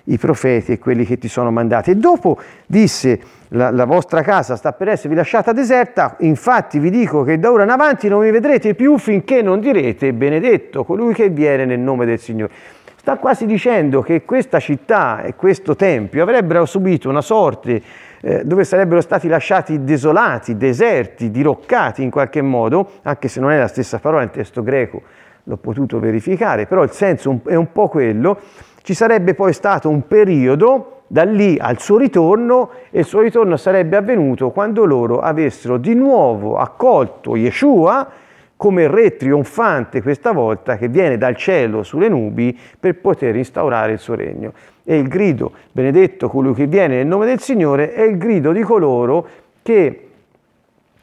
i 0.08 0.18
profeti 0.18 0.74
e 0.74 0.80
quelli 0.80 1.06
che 1.06 1.18
ti 1.18 1.28
sono 1.28 1.52
mandati. 1.52 1.92
E 1.92 1.96
dopo 1.96 2.40
disse, 2.66 3.20
la, 3.50 3.72
la, 3.72 3.86
vostra 3.86 4.22
casa 4.22 4.56
sta 4.56 4.74
per 4.74 4.90
esservi 4.90 5.16
lasciata 5.16 5.54
deserta, 5.54 6.16
infatti 6.20 6.80
vi 6.80 6.90
dico 6.90 7.24
che 7.24 7.40
da 7.40 7.52
ora 7.52 7.64
in 7.64 7.70
avanti 7.70 8.08
non 8.08 8.22
mi 8.22 8.32
vedrete 8.32 8.76
più 8.76 8.98
finché 8.98 9.42
non 9.42 9.60
direte 9.60 10.14
benedetto 10.14 10.84
colui 10.84 11.14
che 11.14 11.30
viene 11.30 11.66
nel 11.66 11.80
nome 11.80 12.06
del 12.06 12.20
Signore. 12.20 12.52
Sta 12.96 13.16
quasi 13.16 13.46
dicendo 13.46 14.02
che 14.02 14.26
questa 14.26 14.60
città 14.60 15.22
e 15.22 15.36
questo 15.36 15.78
tempio 15.78 16.24
avrebbero 16.24 16.66
subito 16.66 17.08
una 17.08 17.22
sorte 17.22 17.82
eh, 18.20 18.44
dove 18.44 18.66
sarebbero 18.66 19.00
stati 19.00 19.30
lasciati 19.30 19.84
desolati, 19.84 20.58
deserti, 20.58 21.32
diroccati 21.32 22.04
in 22.04 22.10
qualche 22.10 22.42
modo, 22.42 22.90
anche 23.04 23.30
se 23.30 23.40
non 23.40 23.52
è 23.52 23.58
la 23.58 23.68
stessa 23.68 24.00
parola 24.00 24.24
nel 24.24 24.32
testo 24.32 24.62
greco, 24.62 25.04
l'ho 25.44 25.58
potuto 25.58 26.00
verificare, 26.00 26.66
però 26.66 26.84
il 26.84 26.92
senso 26.92 27.40
è 27.46 27.56
un 27.56 27.72
po' 27.72 27.88
quello, 27.88 28.42
ci 28.88 28.94
sarebbe 28.94 29.34
poi 29.34 29.52
stato 29.52 29.90
un 29.90 30.08
periodo 30.08 31.02
da 31.08 31.24
lì 31.24 31.58
al 31.60 31.78
suo 31.78 31.98
ritorno 31.98 32.70
e 32.90 33.00
il 33.00 33.06
suo 33.06 33.20
ritorno 33.20 33.58
sarebbe 33.58 33.98
avvenuto 33.98 34.52
quando 34.52 34.86
loro 34.86 35.20
avessero 35.20 35.76
di 35.76 35.94
nuovo 35.94 36.56
accolto 36.56 37.36
Yeshua 37.36 38.10
come 38.56 38.88
re 38.88 39.18
trionfante 39.18 40.02
questa 40.02 40.32
volta 40.32 40.78
che 40.78 40.88
viene 40.88 41.18
dal 41.18 41.36
cielo 41.36 41.84
sulle 41.84 42.08
nubi 42.08 42.58
per 42.80 42.96
poter 43.02 43.36
instaurare 43.36 43.92
il 43.92 44.00
suo 44.00 44.16
regno. 44.16 44.54
E 44.86 44.98
il 44.98 45.10
grido, 45.10 45.52
benedetto 45.70 46.30
colui 46.30 46.54
che 46.54 46.68
viene 46.68 46.96
nel 46.96 47.08
nome 47.08 47.26
del 47.26 47.42
Signore, 47.42 47.94
è 47.94 48.04
il 48.04 48.18
grido 48.18 48.54
di 48.54 48.62
coloro 48.62 49.28
che 49.64 50.07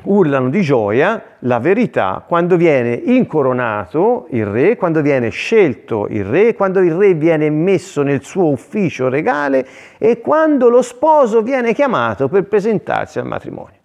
urlano 0.04 0.48
di 0.48 0.60
gioia 0.60 1.22
la 1.40 1.58
verità 1.58 2.24
quando 2.26 2.56
viene 2.56 2.92
incoronato 2.92 4.26
il 4.30 4.46
re, 4.46 4.76
quando 4.76 5.02
viene 5.02 5.30
scelto 5.30 6.06
il 6.08 6.24
re, 6.24 6.54
quando 6.54 6.80
il 6.80 6.92
re 6.92 7.14
viene 7.14 7.50
messo 7.50 8.02
nel 8.02 8.22
suo 8.22 8.48
ufficio 8.48 9.08
regale 9.08 9.66
e 9.98 10.20
quando 10.20 10.68
lo 10.68 10.82
sposo 10.82 11.42
viene 11.42 11.72
chiamato 11.72 12.28
per 12.28 12.44
presentarsi 12.44 13.18
al 13.18 13.26
matrimonio. 13.26 13.78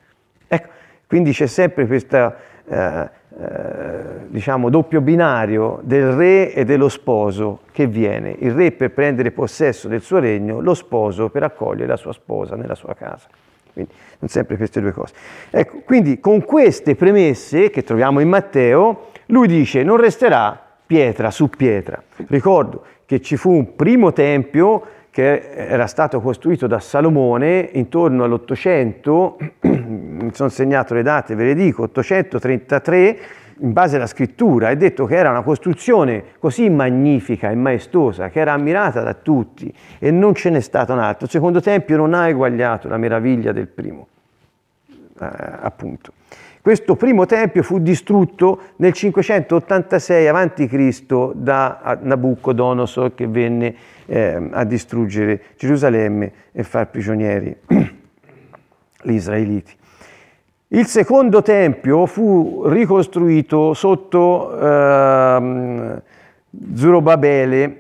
Ecco, 0.48 0.70
quindi 1.08 1.32
c'è 1.32 1.48
sempre 1.48 1.86
questo 1.88 2.34
eh, 2.68 3.10
eh, 3.42 4.28
diciamo, 4.28 4.70
doppio 4.70 5.02
binario 5.02 5.80
del 5.84 6.12
re 6.12 6.54
e 6.54 6.66
dello 6.66 6.90
sposo 6.90 7.62
che 7.72 7.88
viene. 7.88 8.36
Il 8.40 8.52
re 8.52 8.72
per 8.72 8.92
prendere 8.92 9.32
possesso 9.32 9.88
del 9.88 10.02
suo 10.02 10.20
regno, 10.20 10.60
lo 10.60 10.74
sposo 10.74 11.30
per 11.30 11.44
accogliere 11.44 11.88
la 11.88 11.96
sua 11.96 12.12
sposa 12.12 12.56
nella 12.56 12.76
sua 12.76 12.94
casa. 12.96 13.28
Quindi 13.74 13.92
non 14.20 14.30
sempre 14.30 14.58
queste 14.58 14.82
due 14.82 14.92
cose. 14.92 15.14
Ecco, 15.50 15.82
quindi 15.86 16.20
con 16.20 16.44
queste 16.44 16.96
premesse 16.96 17.70
che 17.70 17.84
troviamo 17.84 18.20
in 18.20 18.30
Matteo, 18.30 19.08
lui 19.28 19.48
dice 19.48 19.84
non 19.84 19.98
resterà 19.98 20.60
pietra 20.86 21.32
su 21.32 21.50
pietra. 21.50 22.02
Ricordo 22.28 22.84
che 23.06 23.22
ci 23.22 23.38
fu 23.38 23.52
un 23.52 23.76
primo 23.76 24.12
tempio 24.12 24.98
che 25.12 25.52
era 25.54 25.88
stato 25.88 26.22
costruito 26.22 26.68
da 26.68 26.80
Salomone 26.80 27.70
intorno 27.74 28.24
all'800, 28.24 29.34
mi 29.68 30.30
sono 30.34 30.50
segnato 30.50 30.94
le 30.94 31.02
date, 31.02 31.36
ve 31.36 31.46
le 31.46 31.56
dico, 31.56 31.84
833, 31.84 33.20
in 33.60 33.74
base 33.74 33.96
alla 33.96 34.08
scrittura, 34.08 34.70
è 34.70 34.76
detto 34.76 35.06
che 35.06 35.16
era 35.16 35.30
una 35.30 35.42
costruzione 35.42 36.24
così 36.40 36.70
magnifica 36.70 37.50
e 37.50 37.56
maestosa, 37.56 38.30
che 38.30 38.40
era 38.40 38.54
ammirata 38.54 39.02
da 39.02 39.14
tutti 39.14 39.74
e 39.98 40.12
non 40.12 40.34
ce 40.34 40.50
n'è 40.50 40.60
stato 40.60 40.94
un 40.94 41.00
altro. 41.00 41.26
Il 41.26 41.32
secondo 41.32 41.62
tempio 41.62 41.98
non 41.98 42.14
ha 42.14 42.28
eguagliato 42.28 42.88
la 42.88 42.98
meraviglia 42.98 43.52
del 43.52 43.68
primo, 43.68 44.08
eh, 44.88 45.28
appunto. 45.62 46.14
Questo 46.62 46.96
primo 46.96 47.26
tempio 47.26 47.64
fu 47.64 47.80
distrutto 47.80 48.62
nel 48.78 48.92
586 48.92 50.28
a.C. 50.28 51.32
da 51.34 51.98
Nabucodonosor 52.02 53.16
che 53.16 53.28
venne 53.28 53.76
eh, 54.06 54.50
a 54.52 54.66
distruggere 54.66 55.42
Gerusalemme 55.58 56.32
e 56.52 56.64
far 56.64 56.90
prigionieri 56.90 57.56
gli 59.04 59.14
israeliti. 59.14 59.78
Il 60.72 60.86
secondo 60.86 61.42
tempio 61.42 62.06
fu 62.06 62.62
ricostruito 62.68 63.74
sotto 63.74 64.56
eh, 64.56 66.02
Zorobabele 66.76 67.80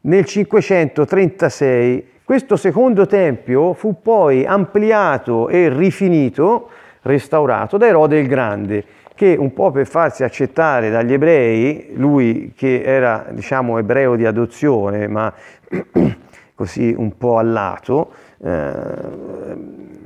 nel 0.00 0.24
536. 0.24 2.06
Questo 2.24 2.56
secondo 2.56 3.04
tempio 3.04 3.74
fu 3.74 4.00
poi 4.00 4.46
ampliato 4.46 5.50
e 5.50 5.68
rifinito, 5.68 6.70
restaurato 7.02 7.76
da 7.76 7.88
Erode 7.88 8.18
il 8.18 8.26
Grande, 8.26 8.84
che 9.14 9.36
un 9.38 9.52
po' 9.52 9.70
per 9.70 9.86
farsi 9.86 10.24
accettare 10.24 10.88
dagli 10.88 11.12
ebrei, 11.12 11.90
lui 11.92 12.54
che 12.56 12.80
era 12.82 13.26
diciamo 13.32 13.76
ebreo 13.76 14.16
di 14.16 14.24
adozione, 14.24 15.08
ma 15.08 15.30
così 16.54 16.94
un 16.96 17.18
po' 17.18 17.36
a 17.36 17.42
lato, 17.42 18.12
eh, 18.42 19.98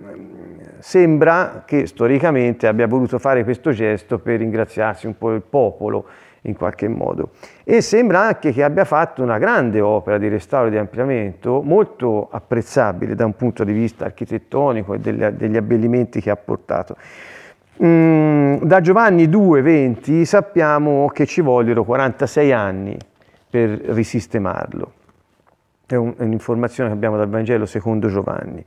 Sembra 0.86 1.62
che 1.64 1.86
storicamente 1.86 2.66
abbia 2.66 2.86
voluto 2.86 3.18
fare 3.18 3.42
questo 3.42 3.72
gesto 3.72 4.18
per 4.18 4.40
ringraziarsi 4.40 5.06
un 5.06 5.16
po' 5.16 5.32
il 5.32 5.40
popolo 5.40 6.04
in 6.42 6.54
qualche 6.54 6.88
modo. 6.88 7.30
E 7.64 7.80
sembra 7.80 8.20
anche 8.20 8.52
che 8.52 8.62
abbia 8.62 8.84
fatto 8.84 9.22
una 9.22 9.38
grande 9.38 9.80
opera 9.80 10.18
di 10.18 10.28
restauro 10.28 10.66
e 10.66 10.70
di 10.70 10.76
ampliamento, 10.76 11.62
molto 11.62 12.28
apprezzabile 12.30 13.14
da 13.14 13.24
un 13.24 13.34
punto 13.34 13.64
di 13.64 13.72
vista 13.72 14.04
architettonico 14.04 14.92
e 14.92 14.98
degli 14.98 15.56
abbellimenti 15.56 16.20
che 16.20 16.28
ha 16.28 16.36
portato. 16.36 16.96
Mm, 17.82 18.56
da 18.64 18.82
Giovanni 18.82 19.26
2,20 19.26 20.24
sappiamo 20.24 21.08
che 21.08 21.24
ci 21.24 21.40
vogliono 21.40 21.82
46 21.82 22.52
anni 22.52 22.98
per 23.48 23.70
risistemarlo. 23.70 24.92
È, 25.86 25.94
un, 25.94 26.12
è 26.18 26.22
un'informazione 26.24 26.90
che 26.90 26.94
abbiamo 26.94 27.16
dal 27.16 27.30
Vangelo 27.30 27.64
secondo 27.64 28.08
Giovanni 28.08 28.62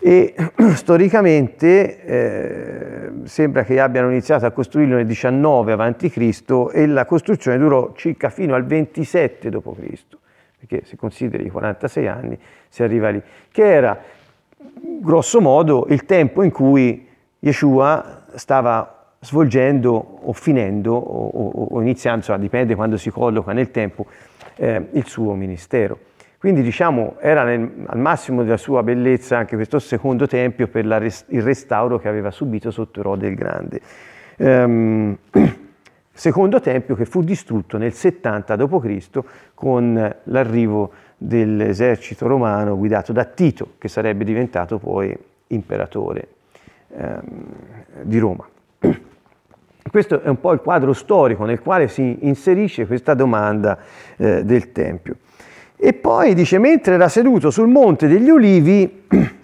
e 0.00 0.34
storicamente 0.74 2.04
eh, 2.04 3.10
sembra 3.24 3.64
che 3.64 3.80
abbiano 3.80 4.10
iniziato 4.10 4.46
a 4.46 4.50
costruirlo 4.50 4.96
nel 4.96 5.06
19 5.06 5.72
a.C. 5.72 6.70
e 6.72 6.86
la 6.86 7.04
costruzione 7.04 7.58
durò 7.58 7.92
circa 7.94 8.30
fino 8.30 8.54
al 8.54 8.64
27 8.64 9.50
d.C., 9.50 10.16
perché 10.58 10.84
se 10.84 10.96
consideri 10.96 11.46
i 11.46 11.50
46 11.50 12.06
anni 12.08 12.38
si 12.68 12.82
arriva 12.82 13.10
lì, 13.10 13.22
che 13.50 13.64
era 13.64 14.00
grosso 15.00 15.40
modo 15.40 15.86
il 15.88 16.04
tempo 16.04 16.42
in 16.42 16.50
cui 16.50 17.06
Yeshua 17.38 18.24
stava 18.34 19.14
svolgendo 19.20 20.18
o 20.22 20.32
finendo 20.32 20.94
o, 20.94 21.28
o, 21.28 21.66
o 21.70 21.80
iniziando, 21.80 22.18
insomma, 22.18 22.38
dipende 22.38 22.74
quando 22.74 22.96
si 22.96 23.10
colloca 23.10 23.52
nel 23.52 23.70
tempo, 23.70 24.06
eh, 24.56 24.88
il 24.92 25.06
suo 25.06 25.34
ministero. 25.34 25.98
Quindi 26.38 26.62
diciamo 26.62 27.16
era 27.18 27.42
nel, 27.42 27.68
al 27.86 27.98
massimo 27.98 28.44
della 28.44 28.56
sua 28.56 28.84
bellezza 28.84 29.36
anche 29.36 29.56
questo 29.56 29.80
secondo 29.80 30.28
tempio 30.28 30.68
per 30.68 30.86
res, 30.86 31.24
il 31.30 31.42
restauro 31.42 31.98
che 31.98 32.06
aveva 32.06 32.30
subito 32.30 32.70
sotto 32.70 33.00
Erode 33.00 33.26
il 33.26 33.34
Grande. 33.34 33.80
Um, 34.36 35.18
secondo 36.12 36.60
tempio 36.60 36.94
che 36.94 37.06
fu 37.06 37.24
distrutto 37.24 37.76
nel 37.76 37.92
70 37.92 38.54
d.C. 38.54 39.20
con 39.52 40.16
l'arrivo 40.22 40.92
dell'esercito 41.16 42.28
romano 42.28 42.78
guidato 42.78 43.12
da 43.12 43.24
Tito, 43.24 43.72
che 43.76 43.88
sarebbe 43.88 44.22
diventato 44.22 44.78
poi 44.78 45.12
imperatore 45.48 46.28
um, 46.90 47.46
di 48.02 48.18
Roma. 48.18 48.46
Questo 49.90 50.22
è 50.22 50.28
un 50.28 50.38
po' 50.38 50.52
il 50.52 50.60
quadro 50.60 50.92
storico 50.92 51.44
nel 51.44 51.60
quale 51.60 51.88
si 51.88 52.18
inserisce 52.20 52.86
questa 52.86 53.14
domanda 53.14 53.76
eh, 54.16 54.44
del 54.44 54.70
Tempio. 54.70 55.16
E 55.80 55.92
poi 55.92 56.34
dice, 56.34 56.58
mentre 56.58 56.94
era 56.94 57.08
seduto 57.08 57.52
sul 57.52 57.68
monte 57.68 58.08
degli 58.08 58.28
ulivi, 58.28 59.04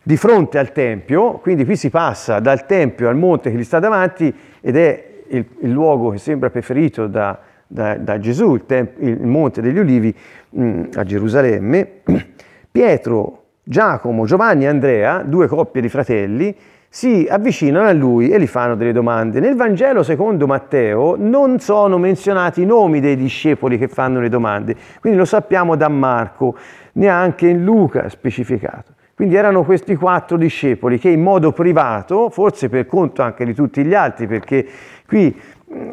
di 0.00 0.16
fronte 0.16 0.58
al 0.58 0.70
Tempio, 0.70 1.38
quindi 1.38 1.64
qui 1.64 1.74
si 1.74 1.90
passa 1.90 2.38
dal 2.38 2.66
Tempio 2.66 3.08
al 3.08 3.16
monte 3.16 3.50
che 3.50 3.56
gli 3.56 3.64
sta 3.64 3.80
davanti 3.80 4.32
ed 4.60 4.76
è 4.76 5.24
il, 5.28 5.44
il 5.62 5.70
luogo 5.70 6.10
che 6.10 6.18
sembra 6.18 6.50
preferito 6.50 7.08
da, 7.08 7.36
da, 7.66 7.96
da 7.96 8.20
Gesù, 8.20 8.54
il, 8.54 8.64
temp- 8.64 9.02
il, 9.02 9.26
monte 9.26 9.60
degli 9.60 9.78
ulivi 9.78 10.14
mh, 10.50 10.64
mm, 10.64 10.82
a 10.94 11.02
Gerusalemme, 11.02 11.88
Pietro, 12.70 13.44
Giacomo, 13.64 14.26
Giovanni 14.26 14.64
e 14.64 14.68
Andrea, 14.68 15.22
due 15.24 15.48
coppie 15.48 15.82
di 15.82 15.88
fratelli, 15.88 16.56
si 16.92 17.24
avvicinano 17.30 17.86
a 17.86 17.92
lui 17.92 18.30
e 18.30 18.40
gli 18.40 18.48
fanno 18.48 18.74
delle 18.74 18.90
domande. 18.90 19.38
Nel 19.38 19.54
Vangelo 19.54 20.02
secondo 20.02 20.48
Matteo 20.48 21.14
non 21.16 21.60
sono 21.60 21.98
menzionati 21.98 22.62
i 22.62 22.66
nomi 22.66 22.98
dei 22.98 23.14
discepoli 23.14 23.78
che 23.78 23.86
fanno 23.86 24.18
le 24.18 24.28
domande, 24.28 24.74
quindi 24.98 25.16
lo 25.16 25.24
sappiamo 25.24 25.76
da 25.76 25.88
Marco, 25.88 26.56
neanche 26.94 27.46
in 27.46 27.62
Luca 27.62 28.08
specificato. 28.08 28.94
Quindi 29.14 29.36
erano 29.36 29.62
questi 29.62 29.94
quattro 29.94 30.36
discepoli 30.36 30.98
che 30.98 31.10
in 31.10 31.22
modo 31.22 31.52
privato, 31.52 32.28
forse 32.28 32.68
per 32.68 32.86
conto 32.86 33.22
anche 33.22 33.44
di 33.44 33.54
tutti 33.54 33.84
gli 33.84 33.94
altri, 33.94 34.26
perché 34.26 34.66
qui 35.06 35.36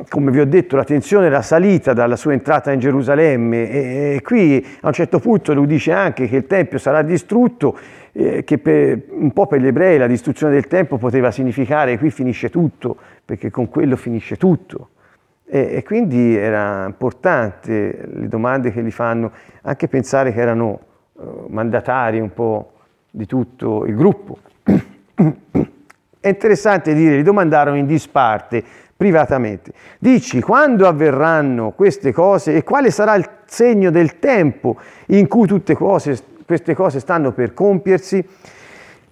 come 0.09 0.31
vi 0.31 0.39
ho 0.39 0.45
detto, 0.45 0.75
la 0.75 0.83
tensione 0.83 1.27
era 1.27 1.43
salita 1.43 1.93
dalla 1.93 2.15
sua 2.15 2.33
entrata 2.33 2.71
in 2.71 2.79
Gerusalemme 2.79 3.69
e, 4.15 4.21
qui 4.23 4.65
a 4.81 4.87
un 4.87 4.93
certo 4.93 5.19
punto 5.19 5.53
lui 5.53 5.67
dice 5.67 5.91
anche 5.91 6.27
che 6.27 6.37
il 6.37 6.47
Tempio 6.47 6.79
sarà 6.79 7.03
distrutto, 7.03 7.77
eh, 8.19 8.43
che 8.43 8.57
per, 8.57 9.03
un 9.09 9.31
po' 9.31 9.45
per 9.45 9.61
gli 9.61 9.67
ebrei 9.67 9.99
la 9.99 10.07
distruzione 10.07 10.53
del 10.53 10.65
Tempio 10.65 10.97
poteva 10.97 11.29
significare 11.29 11.99
qui 11.99 12.09
finisce 12.09 12.49
tutto, 12.49 12.97
perché 13.23 13.51
con 13.51 13.69
quello 13.69 13.95
finisce 13.95 14.37
tutto. 14.37 14.89
E, 15.45 15.75
e 15.75 15.83
quindi 15.83 16.35
era 16.35 16.85
importante 16.87 18.09
le 18.11 18.27
domande 18.27 18.71
che 18.71 18.81
gli 18.81 18.89
fanno, 18.89 19.31
anche 19.61 19.87
pensare 19.87 20.33
che 20.33 20.41
erano 20.41 20.79
mandatari 21.49 22.19
un 22.19 22.33
po' 22.33 22.71
di 23.11 23.27
tutto 23.27 23.85
il 23.85 23.95
gruppo. 23.95 24.39
È 26.19 26.27
interessante 26.27 26.95
dire, 26.95 27.19
gli 27.19 27.23
domandarono 27.23 27.77
in 27.77 27.85
disparte, 27.85 28.63
privatamente, 28.95 29.71
dici 29.99 30.41
quando 30.41 30.87
avverranno 30.87 31.71
queste 31.71 32.11
cose 32.11 32.55
e 32.55 32.63
quale 32.63 32.89
sarà 32.89 33.13
il 33.13 33.29
segno 33.45 33.91
del 33.91 34.17
tempo 34.17 34.77
in 35.07 35.27
cui 35.27 35.45
tutte 35.45 35.75
cose, 35.75 36.36
queste 36.47 36.73
cose 36.73 37.01
stanno 37.01 37.33
per 37.33 37.53
compiersi? 37.53 38.25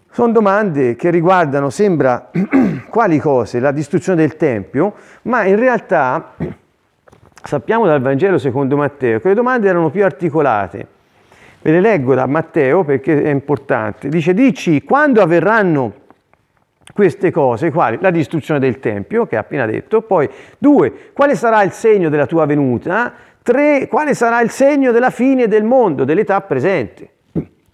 Sono 0.09 0.31
domande 0.31 0.95
che 0.95 1.09
riguardano, 1.09 1.69
sembra, 1.69 2.31
quali 2.89 3.19
cose? 3.19 3.59
La 3.59 3.73
distruzione 3.73 4.21
del 4.21 4.37
Tempio, 4.37 4.93
ma 5.23 5.43
in 5.43 5.57
realtà 5.57 6.35
sappiamo 7.43 7.85
dal 7.85 7.99
Vangelo 7.99 8.37
secondo 8.37 8.77
Matteo 8.77 9.19
che 9.19 9.27
le 9.27 9.33
domande 9.33 9.67
erano 9.67 9.89
più 9.89 10.05
articolate. 10.05 10.87
Ve 11.61 11.71
le 11.71 11.81
leggo 11.81 12.15
da 12.15 12.25
Matteo 12.27 12.85
perché 12.85 13.21
è 13.21 13.29
importante. 13.29 14.07
Dice, 14.07 14.33
dici 14.33 14.81
quando 14.83 15.21
avverranno 15.21 15.93
queste 16.93 17.31
cose, 17.31 17.69
quali? 17.69 17.97
La 17.99 18.11
distruzione 18.11 18.61
del 18.61 18.79
Tempio, 18.79 19.25
che 19.25 19.35
ha 19.35 19.41
appena 19.41 19.65
detto, 19.65 20.01
poi 20.03 20.29
due, 20.57 21.11
quale 21.11 21.35
sarà 21.35 21.61
il 21.63 21.71
segno 21.71 22.07
della 22.07 22.27
tua 22.27 22.45
venuta? 22.45 23.11
Tre, 23.43 23.89
quale 23.89 24.13
sarà 24.13 24.39
il 24.39 24.49
segno 24.49 24.93
della 24.93 25.09
fine 25.09 25.49
del 25.49 25.65
mondo, 25.65 26.05
dell'età 26.05 26.39
presente? 26.39 27.09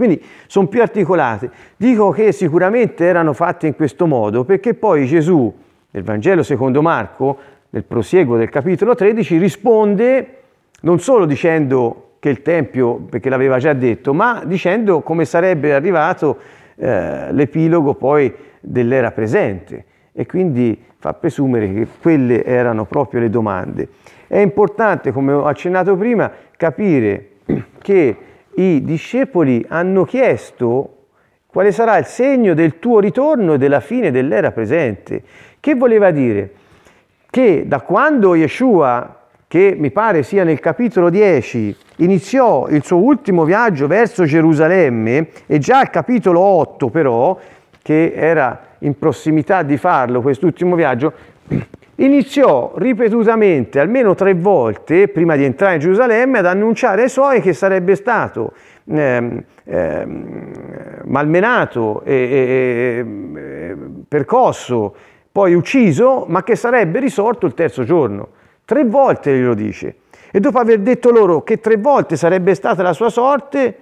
Quindi 0.01 0.19
sono 0.47 0.65
più 0.65 0.81
articolate. 0.81 1.51
Dico 1.77 2.09
che 2.09 2.31
sicuramente 2.31 3.05
erano 3.05 3.33
fatte 3.33 3.67
in 3.67 3.75
questo 3.75 4.07
modo 4.07 4.43
perché 4.43 4.73
poi 4.73 5.05
Gesù, 5.05 5.53
nel 5.91 6.03
Vangelo 6.03 6.41
secondo 6.41 6.81
Marco, 6.81 7.37
nel 7.69 7.83
prosieguo 7.83 8.35
del 8.35 8.49
capitolo 8.49 8.95
13, 8.95 9.37
risponde 9.37 10.37
non 10.81 10.99
solo 10.99 11.25
dicendo 11.25 12.13
che 12.17 12.29
il 12.29 12.41
Tempio, 12.41 12.95
perché 12.95 13.29
l'aveva 13.29 13.59
già 13.59 13.73
detto, 13.73 14.11
ma 14.11 14.41
dicendo 14.43 15.01
come 15.01 15.23
sarebbe 15.23 15.71
arrivato 15.71 16.39
eh, 16.77 17.31
l'epilogo 17.31 17.93
poi 17.93 18.33
dell'era 18.59 19.11
presente 19.11 19.85
e 20.13 20.25
quindi 20.25 20.83
fa 20.97 21.13
presumere 21.13 21.71
che 21.71 21.87
quelle 22.01 22.43
erano 22.43 22.85
proprio 22.85 23.19
le 23.19 23.29
domande. 23.29 23.87
È 24.25 24.39
importante, 24.39 25.11
come 25.11 25.31
ho 25.31 25.45
accennato 25.45 25.95
prima, 25.95 26.31
capire 26.57 27.33
che 27.83 28.17
i 28.55 28.83
discepoli 28.83 29.65
hanno 29.67 30.03
chiesto 30.03 30.95
quale 31.45 31.71
sarà 31.71 31.97
il 31.97 32.05
segno 32.05 32.53
del 32.53 32.79
tuo 32.79 32.99
ritorno 32.99 33.53
e 33.53 33.57
della 33.57 33.81
fine 33.81 34.09
dell'era 34.09 34.51
presente. 34.51 35.21
Che 35.59 35.75
voleva 35.75 36.11
dire? 36.11 36.51
Che 37.29 37.65
da 37.67 37.81
quando 37.81 38.35
Yeshua, 38.35 39.19
che 39.47 39.75
mi 39.77 39.91
pare 39.91 40.23
sia 40.23 40.45
nel 40.45 40.59
capitolo 40.59 41.09
10, 41.09 41.75
iniziò 41.97 42.67
il 42.69 42.83
suo 42.85 42.97
ultimo 42.97 43.43
viaggio 43.43 43.87
verso 43.87 44.23
Gerusalemme, 44.23 45.27
e 45.45 45.59
già 45.59 45.79
al 45.79 45.89
capitolo 45.89 46.39
8 46.39 46.89
però, 46.89 47.37
che 47.81 48.13
era 48.15 48.69
in 48.79 48.97
prossimità 48.97 49.63
di 49.63 49.77
farlo 49.77 50.21
quest'ultimo 50.21 50.75
viaggio, 50.75 51.13
iniziò 52.03 52.73
ripetutamente, 52.75 53.79
almeno 53.79 54.15
tre 54.15 54.33
volte, 54.33 55.07
prima 55.07 55.35
di 55.35 55.43
entrare 55.43 55.75
in 55.75 55.79
Gerusalemme, 55.79 56.39
ad 56.39 56.45
annunciare 56.45 57.03
ai 57.03 57.09
suoi 57.09 57.41
che 57.41 57.53
sarebbe 57.53 57.95
stato 57.95 58.53
eh, 58.85 59.43
eh, 59.63 60.05
malmenato 61.05 62.01
e, 62.03 62.13
e, 62.13 63.05
e 63.39 63.75
percosso, 64.07 64.95
poi 65.31 65.53
ucciso, 65.53 66.25
ma 66.27 66.43
che 66.43 66.55
sarebbe 66.55 66.99
risorto 66.99 67.45
il 67.45 67.53
terzo 67.53 67.83
giorno. 67.83 68.29
Tre 68.65 68.83
volte 68.85 69.35
glielo 69.35 69.53
dice. 69.53 69.95
E 70.31 70.39
dopo 70.39 70.59
aver 70.59 70.79
detto 70.79 71.11
loro 71.11 71.43
che 71.43 71.59
tre 71.59 71.77
volte 71.77 72.15
sarebbe 72.15 72.55
stata 72.55 72.81
la 72.81 72.93
sua 72.93 73.09
sorte, 73.09 73.75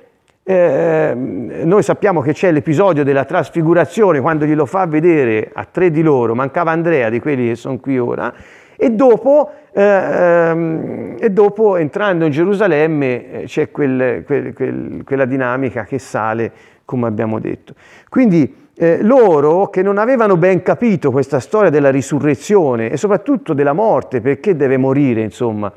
eh, 0.49 1.13
noi 1.13 1.83
sappiamo 1.83 2.21
che 2.21 2.33
c'è 2.33 2.51
l'episodio 2.51 3.03
della 3.03 3.23
trasfigurazione 3.23 4.19
quando 4.19 4.45
glielo 4.45 4.65
fa 4.65 4.87
vedere 4.87 5.51
a 5.53 5.63
tre 5.69 5.91
di 5.91 6.01
loro, 6.01 6.33
mancava 6.33 6.71
Andrea 6.71 7.09
di 7.09 7.19
quelli 7.19 7.49
che 7.49 7.55
sono 7.55 7.77
qui 7.77 7.99
ora, 7.99 8.33
e 8.75 8.89
dopo, 8.89 9.51
eh, 9.71 9.83
ehm, 9.83 11.17
e 11.19 11.29
dopo 11.29 11.75
entrando 11.75 12.25
in 12.25 12.31
Gerusalemme 12.31 13.31
eh, 13.31 13.43
c'è 13.43 13.69
quel, 13.69 14.23
quel, 14.25 14.53
quel, 14.53 15.03
quella 15.05 15.25
dinamica 15.25 15.83
che 15.83 15.99
sale, 15.99 16.51
come 16.83 17.05
abbiamo 17.05 17.37
detto. 17.37 17.75
Quindi 18.09 18.69
eh, 18.75 19.03
loro 19.03 19.69
che 19.69 19.83
non 19.83 19.99
avevano 19.99 20.35
ben 20.35 20.63
capito 20.63 21.11
questa 21.11 21.39
storia 21.39 21.69
della 21.69 21.91
risurrezione 21.91 22.89
e 22.89 22.97
soprattutto 22.97 23.53
della 23.53 23.73
morte, 23.73 24.19
perché 24.19 24.55
deve 24.55 24.77
morire, 24.77 25.21
insomma, 25.21 25.71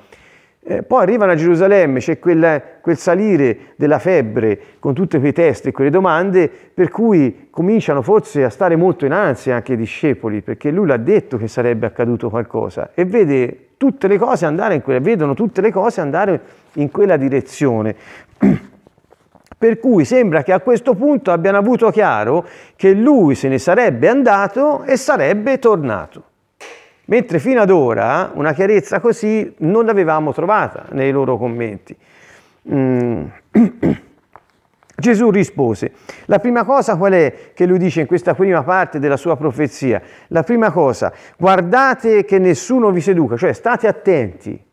eh, 0.64 0.84
poi 0.84 1.02
arrivano 1.02 1.32
a 1.32 1.34
Gerusalemme, 1.34 1.98
c'è 1.98 2.20
quel, 2.20 2.62
quel, 2.80 2.96
salire 2.96 3.74
della 3.74 3.98
febbre 3.98 4.60
con 4.78 4.94
tutti 4.94 5.18
quei 5.18 5.32
testi 5.32 5.68
e 5.68 5.72
quelle 5.72 5.90
domande, 5.90 6.48
per 6.48 6.88
cui 6.88 7.48
cominciano 7.50 8.00
forse 8.00 8.44
a 8.44 8.48
stare 8.48 8.76
molto 8.76 9.04
in 9.04 9.10
ansia 9.10 9.56
anche 9.56 9.72
i 9.72 9.76
discepoli, 9.76 10.40
perché 10.40 10.70
lui 10.70 10.86
l'ha 10.86 10.98
detto 10.98 11.36
che 11.36 11.48
sarebbe 11.48 11.86
accaduto 11.86 12.30
qualcosa 12.30 12.90
e 12.94 13.04
vede 13.04 13.70
tutte 13.76 14.06
le 14.06 14.16
cose 14.18 14.46
andare 14.46 14.76
in 14.76 14.82
quella, 14.82 15.00
vedono 15.00 15.34
tutte 15.34 15.60
le 15.60 15.72
cose 15.72 16.00
andare 16.00 16.40
in 16.74 16.92
quella 16.92 17.16
direzione. 17.16 17.96
Per 19.58 19.78
cui 19.80 20.04
sembra 20.04 20.44
che 20.44 20.52
a 20.52 20.60
questo 20.60 20.94
punto 20.94 21.32
abbiano 21.32 21.58
avuto 21.58 21.90
chiaro 21.90 22.46
che 22.76 22.92
lui 22.92 23.34
se 23.34 23.48
ne 23.48 23.58
sarebbe 23.58 24.08
andato 24.08 24.84
e 24.84 24.96
sarebbe 24.96 25.58
tornato. 25.58 26.30
Mentre 27.06 27.38
fino 27.38 27.60
ad 27.60 27.70
ora 27.70 28.30
una 28.34 28.52
chiarezza 28.52 29.00
così 29.00 29.54
non 29.58 29.84
l'avevamo 29.84 30.32
trovata 30.32 30.86
nei 30.90 31.10
loro 31.10 31.36
commenti. 31.36 31.96
Mm. 32.70 33.24
Gesù 34.94 35.30
rispose, 35.30 35.92
la 36.26 36.38
prima 36.38 36.64
cosa 36.64 36.96
qual 36.96 37.12
è 37.12 37.50
che 37.54 37.66
lui 37.66 37.78
dice 37.78 38.02
in 38.02 38.06
questa 38.06 38.34
prima 38.34 38.62
parte 38.62 39.00
della 39.00 39.16
sua 39.16 39.36
profezia? 39.36 40.00
La 40.28 40.44
prima 40.44 40.70
cosa, 40.70 41.12
guardate 41.36 42.24
che 42.24 42.38
nessuno 42.38 42.92
vi 42.92 43.00
seduca, 43.00 43.36
cioè 43.36 43.52
state 43.52 43.88
attenti. 43.88 44.64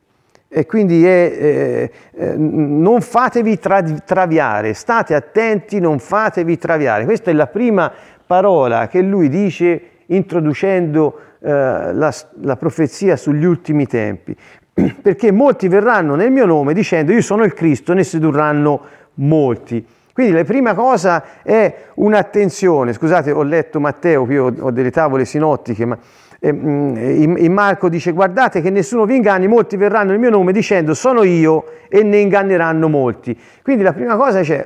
E 0.47 0.65
quindi 0.67 1.03
è, 1.03 1.09
eh, 1.09 1.91
eh, 2.15 2.35
non 2.37 3.01
fatevi 3.01 3.57
tra, 3.57 3.81
traviare, 3.81 4.73
state 4.73 5.15
attenti, 5.15 5.79
non 5.79 5.97
fatevi 5.97 6.57
traviare. 6.59 7.05
Questa 7.05 7.31
è 7.31 7.33
la 7.33 7.47
prima 7.47 7.91
parola 8.25 8.87
che 8.87 9.01
lui 9.01 9.29
dice 9.29 9.81
introducendo 10.09 11.19
eh, 11.39 11.49
la, 11.49 12.13
la 12.41 12.55
profezia 12.55 13.15
sugli 13.15 13.45
ultimi 13.45 13.87
tempi, 13.87 14.35
perché 15.01 15.31
molti 15.31 15.67
verranno 15.67 16.15
nel 16.15 16.31
mio 16.31 16.45
nome 16.45 16.73
dicendo 16.73 17.11
io 17.11 17.21
sono 17.21 17.43
il 17.43 17.53
Cristo, 17.53 17.93
ne 17.93 18.03
sedurranno 18.03 18.81
molti. 19.15 19.85
Quindi 20.13 20.35
la 20.35 20.43
prima 20.43 20.73
cosa 20.73 21.23
è 21.43 21.73
un'attenzione, 21.95 22.91
scusate 22.91 23.31
ho 23.31 23.43
letto 23.43 23.79
Matteo, 23.79 24.25
qui 24.25 24.37
ho, 24.37 24.53
ho 24.59 24.71
delle 24.71 24.91
tavole 24.91 25.23
sinottiche, 25.23 25.85
ma 25.85 25.97
eh, 26.41 26.49
in, 26.49 27.35
in 27.37 27.53
Marco 27.53 27.89
dice 27.89 28.11
guardate 28.11 28.61
che 28.61 28.69
nessuno 28.69 29.05
vi 29.05 29.15
inganni, 29.15 29.47
molti 29.47 29.77
verranno 29.77 30.11
nel 30.11 30.19
mio 30.19 30.29
nome 30.29 30.51
dicendo 30.51 30.93
sono 30.93 31.23
io 31.23 31.65
e 31.87 32.03
ne 32.03 32.17
inganneranno 32.17 32.89
molti. 32.89 33.37
Quindi 33.61 33.83
la 33.83 33.93
prima 33.93 34.15
cosa 34.17 34.41
c'è 34.41 34.65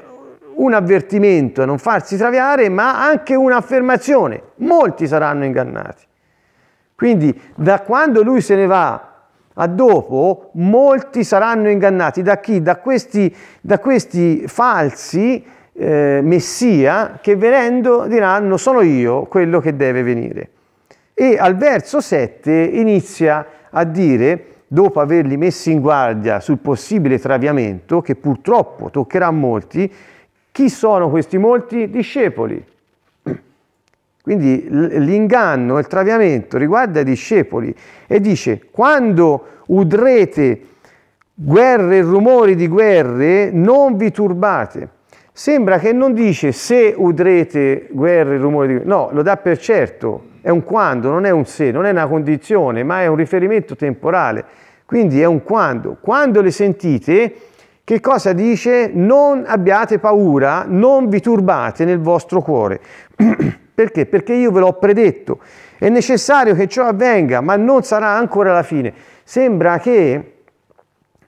un 0.55 0.73
avvertimento 0.73 1.61
a 1.61 1.65
non 1.65 1.77
farsi 1.77 2.17
traviare, 2.17 2.69
ma 2.69 3.05
anche 3.05 3.35
un'affermazione, 3.35 4.41
molti 4.57 5.07
saranno 5.07 5.45
ingannati. 5.45 6.03
Quindi 6.95 7.39
da 7.55 7.81
quando 7.81 8.23
lui 8.23 8.41
se 8.41 8.55
ne 8.55 8.65
va 8.65 9.11
a 9.55 9.67
dopo, 9.67 10.49
molti 10.53 11.23
saranno 11.23 11.69
ingannati. 11.69 12.21
Da 12.21 12.39
chi? 12.39 12.61
Da 12.61 12.77
questi, 12.77 13.35
da 13.61 13.79
questi 13.79 14.47
falsi 14.47 15.43
eh, 15.73 16.19
messia 16.23 17.19
che 17.21 17.35
venendo 17.35 18.05
diranno 18.07 18.57
sono 18.57 18.81
io 18.81 19.23
quello 19.23 19.59
che 19.59 19.75
deve 19.75 20.03
venire. 20.03 20.49
E 21.13 21.37
al 21.37 21.55
verso 21.55 22.01
7 22.01 22.51
inizia 22.51 23.45
a 23.69 23.83
dire, 23.83 24.45
dopo 24.67 24.99
averli 24.99 25.37
messi 25.37 25.71
in 25.71 25.79
guardia 25.79 26.39
sul 26.39 26.57
possibile 26.57 27.19
traviamento, 27.19 28.01
che 28.01 28.15
purtroppo 28.15 28.89
toccherà 28.89 29.27
a 29.27 29.31
molti, 29.31 29.91
chi 30.53 30.69
sono 30.69 31.09
questi 31.09 31.39
molti? 31.39 31.89
Discepoli. 31.89 32.63
Quindi 34.21 34.67
l'inganno, 34.69 35.79
il 35.79 35.87
traviamento 35.87 36.59
riguarda 36.59 36.99
i 36.99 37.03
discepoli 37.03 37.75
e 38.05 38.19
dice 38.19 38.67
quando 38.69 39.47
udrete 39.65 40.67
guerre 41.33 41.97
e 41.97 42.01
rumori 42.01 42.53
di 42.53 42.67
guerre 42.67 43.49
non 43.51 43.97
vi 43.97 44.11
turbate. 44.11 44.89
Sembra 45.31 45.79
che 45.79 45.91
non 45.91 46.13
dice 46.13 46.51
se 46.51 46.93
udrete 46.95 47.87
guerre 47.89 48.35
e 48.35 48.37
rumori 48.37 48.67
di 48.67 48.73
guerre, 48.75 48.87
no, 48.87 49.09
lo 49.11 49.23
dà 49.23 49.37
per 49.37 49.57
certo, 49.57 50.25
è 50.41 50.49
un 50.51 50.63
quando, 50.63 51.09
non 51.09 51.25
è 51.25 51.31
un 51.31 51.45
se, 51.45 51.71
non 51.71 51.87
è 51.87 51.89
una 51.89 52.05
condizione, 52.05 52.83
ma 52.83 53.01
è 53.01 53.07
un 53.07 53.15
riferimento 53.15 53.75
temporale. 53.75 54.45
Quindi 54.85 55.19
è 55.19 55.25
un 55.25 55.41
quando. 55.41 55.97
Quando 55.99 56.41
le 56.41 56.51
sentite, 56.51 57.33
che 57.85 57.99
cosa 57.99 58.31
dice? 58.31 58.89
Non 58.93 59.43
abbiate 59.45 59.99
paura, 59.99 60.63
non 60.65 61.09
vi 61.09 61.19
turbate 61.19 61.83
nel 61.83 61.99
vostro 61.99 62.41
cuore. 62.41 62.79
Perché? 63.75 64.05
Perché 64.05 64.33
io 64.33 64.51
ve 64.51 64.61
l'ho 64.61 64.73
predetto. 64.73 65.39
È 65.77 65.89
necessario 65.89 66.55
che 66.55 66.67
ciò 66.67 66.85
avvenga, 66.85 67.41
ma 67.41 67.57
non 67.57 67.83
sarà 67.83 68.09
ancora 68.09 68.53
la 68.53 68.63
fine. 68.63 68.93
Sembra 69.25 69.79
che 69.79 70.35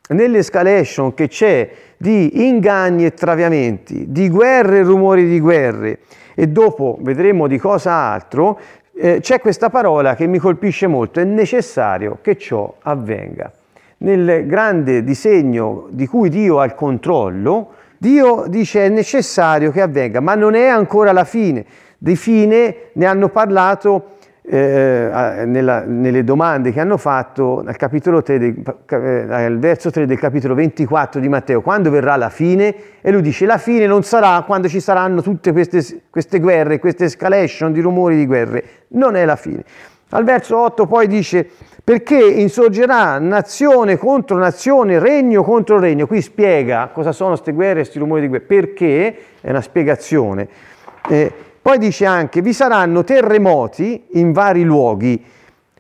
nell'escalation 0.10 1.14
che 1.14 1.28
c'è 1.28 1.70
di 1.98 2.48
inganni 2.48 3.04
e 3.04 3.14
traviamenti, 3.14 4.06
di 4.10 4.30
guerre 4.30 4.80
e 4.80 4.84
rumori 4.84 5.28
di 5.28 5.42
guerre, 5.42 6.00
e 6.36 6.48
dopo 6.48 6.98
vedremo 7.02 7.48
di 7.48 7.58
cosa 7.58 7.92
altro, 7.92 8.58
eh, 8.96 9.20
c'è 9.20 9.42
questa 9.42 9.70
parola 9.70 10.16
che 10.16 10.26
mi 10.26 10.38
colpisce 10.38 10.88
molto, 10.88 11.20
è 11.20 11.26
necessario 11.26 12.20
che 12.22 12.38
ciò 12.38 12.76
avvenga. 12.82 13.52
Nel 13.98 14.46
grande 14.46 15.04
disegno 15.04 15.88
di 15.90 16.06
cui 16.08 16.30
Dio 16.30 16.60
ha 16.60 16.66
il 16.66 16.76
controllo, 16.76 17.72
Dio 17.98 18.46
dice 18.48 18.86
è 18.86 18.90
necessario 18.90 19.72
che 19.72 19.82
avvenga, 19.82 20.20
ma 20.20 20.36
non 20.36 20.54
è 20.54 20.68
ancora 20.68 21.12
la 21.12 21.24
fine. 21.24 21.66
Di 21.98 22.16
fine 22.16 22.90
ne 22.94 23.06
hanno 23.06 23.30
parlato 23.30 24.16
eh, 24.48 25.44
nella, 25.48 25.84
nelle 25.88 26.24
domande 26.24 26.72
che 26.72 26.80
hanno 26.80 26.98
fatto 26.98 27.64
al 27.66 27.76
capitolo 27.78 28.22
3, 28.22 28.38
del, 28.38 28.64
eh, 28.90 29.26
al 29.28 29.58
verso 29.58 29.90
3 29.90 30.06
del 30.06 30.20
capitolo 30.20 30.54
24 30.54 31.20
di 31.20 31.28
Matteo, 31.28 31.62
quando 31.62 31.90
verrà 31.90 32.16
la 32.16 32.30
fine? 32.30 32.76
E 33.02 33.12
lui 33.12 33.22
dice 33.22 33.48
la 33.48 33.58
fine 33.58 33.88
non 33.88 34.04
sarà 34.04 34.44
quando 34.46 34.68
ci 34.68 34.80
saranno 34.80 35.22
tutte 35.22 35.52
queste, 35.52 35.84
queste 36.12 36.40
guerre, 36.40 36.78
queste 36.78 37.06
escalation 37.06 37.72
di 37.72 37.82
rumori 37.82 38.16
di 38.16 38.28
guerre, 38.28 38.64
non 38.90 39.16
è 39.16 39.26
la 39.26 39.36
fine. 39.36 39.64
Al 40.16 40.24
verso 40.24 40.58
8 40.58 40.86
poi 40.86 41.08
dice 41.08 41.46
perché 41.84 42.18
insorgerà 42.18 43.20
nazione 43.20 43.98
contro 43.98 44.38
nazione, 44.38 44.98
regno 44.98 45.44
contro 45.44 45.78
regno. 45.78 46.08
Qui 46.08 46.22
spiega 46.22 46.90
cosa 46.94 47.12
sono 47.12 47.32
queste 47.32 47.52
guerre, 47.52 47.82
questi 47.82 48.00
rumori 48.00 48.22
di 48.22 48.28
guerra, 48.30 48.46
perché 48.48 49.18
è 49.42 49.50
una 49.50 49.62
spiegazione. 49.62 50.48
Eh, 51.10 51.32
poi 51.62 51.78
dice 51.78 52.06
anche, 52.06 52.42
vi 52.42 52.54
saranno 52.54 53.04
terremoti 53.04 54.06
in 54.14 54.32
vari 54.32 54.64
luoghi, 54.64 55.22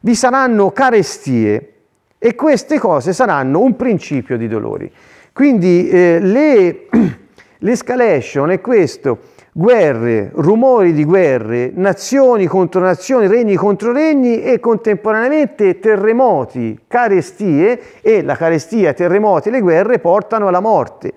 vi 0.01 0.15
saranno 0.15 0.69
carestie 0.71 1.73
e 2.19 2.35
queste 2.35 2.77
cose 2.77 3.13
saranno 3.13 3.61
un 3.61 3.77
principio 3.77 4.37
di 4.37 4.49
dolori. 4.49 4.91
Quindi 5.31 5.87
eh, 5.87 6.19
le, 6.19 6.87
l'escalation 7.59 8.51
è 8.51 8.59
questo, 8.59 9.19
guerre, 9.57 10.31
rumori 10.33 10.91
di 10.91 11.05
guerre, 11.05 11.71
nazioni 11.73 12.45
contro 12.45 12.81
nazioni, 12.81 13.27
regni 13.27 13.55
contro 13.55 13.93
regni 13.93 14.41
e 14.41 14.59
contemporaneamente 14.59 15.79
terremoti, 15.79 16.77
carestie 16.85 18.01
e 18.01 18.21
la 18.21 18.35
carestia, 18.35 18.91
terremoti 18.91 19.47
e 19.47 19.51
le 19.51 19.61
guerre 19.61 19.99
portano 19.99 20.49
alla 20.49 20.59
morte. 20.59 21.13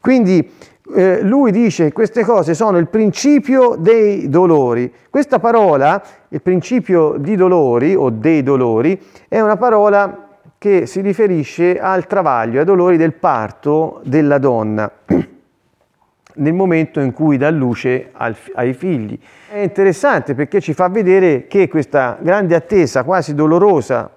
Quindi 0.00 0.52
eh, 0.94 1.22
lui 1.22 1.50
dice 1.50 1.84
che 1.84 1.92
queste 1.92 2.24
cose 2.24 2.52
sono 2.52 2.76
il 2.76 2.88
principio 2.88 3.76
dei 3.78 4.28
dolori. 4.28 4.92
Questa 5.08 5.38
parola, 5.38 6.02
il 6.28 6.42
principio 6.42 7.14
di 7.16 7.36
dolori 7.36 7.94
o 7.94 8.10
dei 8.10 8.42
dolori, 8.42 9.00
è 9.28 9.40
una 9.40 9.56
parola 9.56 10.28
che 10.58 10.84
si 10.84 11.00
riferisce 11.00 11.80
al 11.80 12.06
travaglio, 12.06 12.58
ai 12.58 12.66
dolori 12.66 12.98
del 12.98 13.14
parto 13.14 14.02
della 14.04 14.36
donna 14.36 14.92
nel 16.34 16.52
momento 16.52 17.00
in 17.00 17.12
cui 17.12 17.36
dà 17.36 17.50
luce 17.50 18.10
al, 18.12 18.36
ai 18.54 18.72
figli. 18.72 19.18
È 19.50 19.58
interessante 19.58 20.34
perché 20.34 20.60
ci 20.60 20.72
fa 20.72 20.88
vedere 20.88 21.46
che 21.46 21.68
questa 21.68 22.18
grande 22.20 22.54
attesa 22.54 23.04
quasi 23.04 23.34
dolorosa 23.34 24.10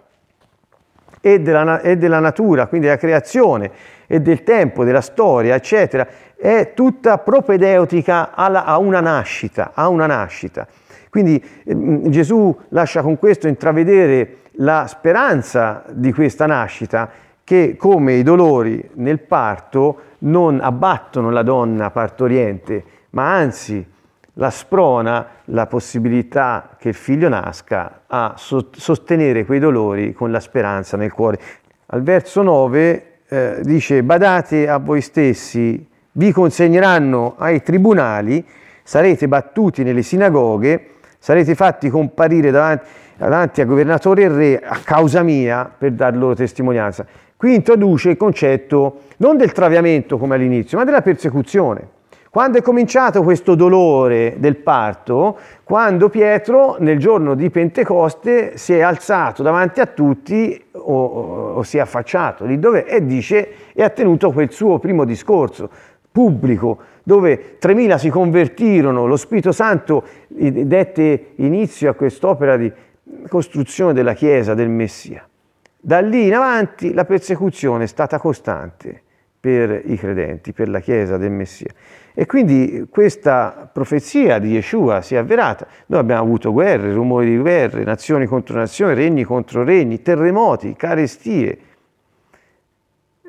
e 1.21 1.39
della, 1.39 1.81
e 1.81 1.97
della 1.97 2.19
natura, 2.19 2.67
quindi 2.67 2.87
della 2.87 2.99
creazione 2.99 3.71
e 4.07 4.21
del 4.21 4.43
tempo, 4.43 4.83
della 4.83 5.01
storia, 5.01 5.55
eccetera, 5.55 6.07
è 6.37 6.73
tutta 6.73 7.17
propedeutica 7.17 8.35
alla, 8.35 8.65
a 8.65 8.77
una 8.77 8.99
nascita, 8.99 9.71
a 9.73 9.87
una 9.87 10.05
nascita. 10.05 10.67
Quindi 11.09 11.43
eh, 11.63 12.09
Gesù 12.09 12.55
lascia 12.69 13.01
con 13.01 13.17
questo 13.17 13.47
intravedere 13.47 14.37
la 14.57 14.85
speranza 14.87 15.83
di 15.89 16.13
questa 16.13 16.45
nascita 16.45 17.09
che 17.45 17.75
come 17.77 18.13
i 18.13 18.23
dolori 18.23 18.83
nel 18.95 19.19
parto 19.19 19.99
non 20.19 20.59
abbattono 20.59 21.29
la 21.29 21.43
donna 21.43 21.91
partoriente, 21.91 22.83
ma 23.11 23.35
anzi 23.35 23.85
la 24.33 24.49
sprona 24.49 25.27
la 25.45 25.67
possibilità 25.67 26.71
che 26.77 26.89
il 26.89 26.95
figlio 26.95 27.29
nasca 27.29 28.01
a 28.07 28.33
sostenere 28.35 29.45
quei 29.45 29.59
dolori 29.59 30.11
con 30.11 30.31
la 30.31 30.39
speranza 30.39 30.97
nel 30.97 31.13
cuore. 31.13 31.39
Al 31.85 32.01
verso 32.01 32.41
9 32.41 33.19
eh, 33.27 33.59
dice 33.61 34.01
badate 34.01 34.67
a 34.67 34.77
voi 34.77 35.01
stessi 35.01 35.87
vi 36.13 36.31
consegneranno 36.31 37.35
ai 37.37 37.61
tribunali, 37.61 38.43
sarete 38.83 39.27
battuti 39.27 39.83
nelle 39.83 40.01
sinagoghe, 40.01 40.91
sarete 41.19 41.55
fatti 41.55 41.89
comparire 41.89 42.51
davanti, 42.51 42.85
davanti 43.17 43.61
a 43.61 43.65
governatore 43.65 44.23
e 44.23 44.27
re 44.29 44.59
a 44.59 44.79
causa 44.83 45.23
mia 45.23 45.69
per 45.77 45.91
dar 45.91 46.15
loro 46.15 46.33
testimonianza. 46.33 47.05
Qui 47.37 47.53
introduce 47.53 48.11
il 48.11 48.17
concetto 48.17 49.01
non 49.17 49.35
del 49.35 49.51
traviamento 49.51 50.17
come 50.17 50.35
all'inizio, 50.35 50.77
ma 50.77 50.85
della 50.85 51.01
persecuzione. 51.01 51.89
Quando 52.29 52.57
è 52.57 52.61
cominciato 52.61 53.23
questo 53.23 53.55
dolore 53.55 54.35
del 54.39 54.57
parto, 54.57 55.37
quando 55.63 56.09
Pietro 56.09 56.75
nel 56.79 56.97
giorno 56.97 57.33
di 57.33 57.49
Pentecoste 57.49 58.57
si 58.57 58.73
è 58.73 58.81
alzato 58.81 59.41
davanti 59.41 59.79
a 59.79 59.85
tutti 59.85 60.61
o, 60.71 61.05
o, 61.05 61.53
o 61.53 61.63
si 61.63 61.77
è 61.77 61.81
affacciato 61.81 62.45
lì 62.45 62.59
dove 62.59 62.85
e 62.85 63.05
dice 63.05 63.49
e 63.73 63.83
ha 63.83 63.89
tenuto 63.89 64.31
quel 64.31 64.51
suo 64.51 64.79
primo 64.79 65.05
discorso 65.05 65.69
pubblico 66.11 66.77
dove 67.03 67.57
3.000 67.59 67.97
si 67.97 68.09
convertirono, 68.09 69.05
lo 69.05 69.17
Spirito 69.17 69.51
Santo 69.51 70.03
dette 70.27 71.25
inizio 71.35 71.89
a 71.89 71.93
quest'opera 71.93 72.57
di 72.57 72.71
costruzione 73.27 73.93
della 73.93 74.13
Chiesa 74.13 74.53
del 74.53 74.69
Messia. 74.69 75.27
Da 75.85 75.99
lì 75.99 76.25
in 76.25 76.33
avanti 76.33 76.95
la 76.95 77.05
persecuzione 77.05 77.83
è 77.83 77.87
stata 77.87 78.17
costante 78.17 79.03
per 79.39 79.83
i 79.85 79.95
credenti, 79.97 80.51
per 80.51 80.67
la 80.67 80.79
Chiesa 80.79 81.17
del 81.17 81.29
Messia. 81.29 81.69
E 82.11 82.25
quindi 82.25 82.87
questa 82.89 83.69
profezia 83.71 84.39
di 84.39 84.49
Yeshua 84.49 85.03
si 85.03 85.13
è 85.13 85.19
avverata. 85.19 85.67
Noi 85.85 85.99
abbiamo 85.99 86.23
avuto 86.23 86.51
guerre, 86.51 86.91
rumori 86.91 87.29
di 87.29 87.37
guerre, 87.37 87.83
nazioni 87.83 88.25
contro 88.25 88.57
nazioni, 88.57 88.95
regni 88.95 89.23
contro 89.25 89.63
regni, 89.63 90.01
terremoti, 90.01 90.73
carestie, 90.75 91.59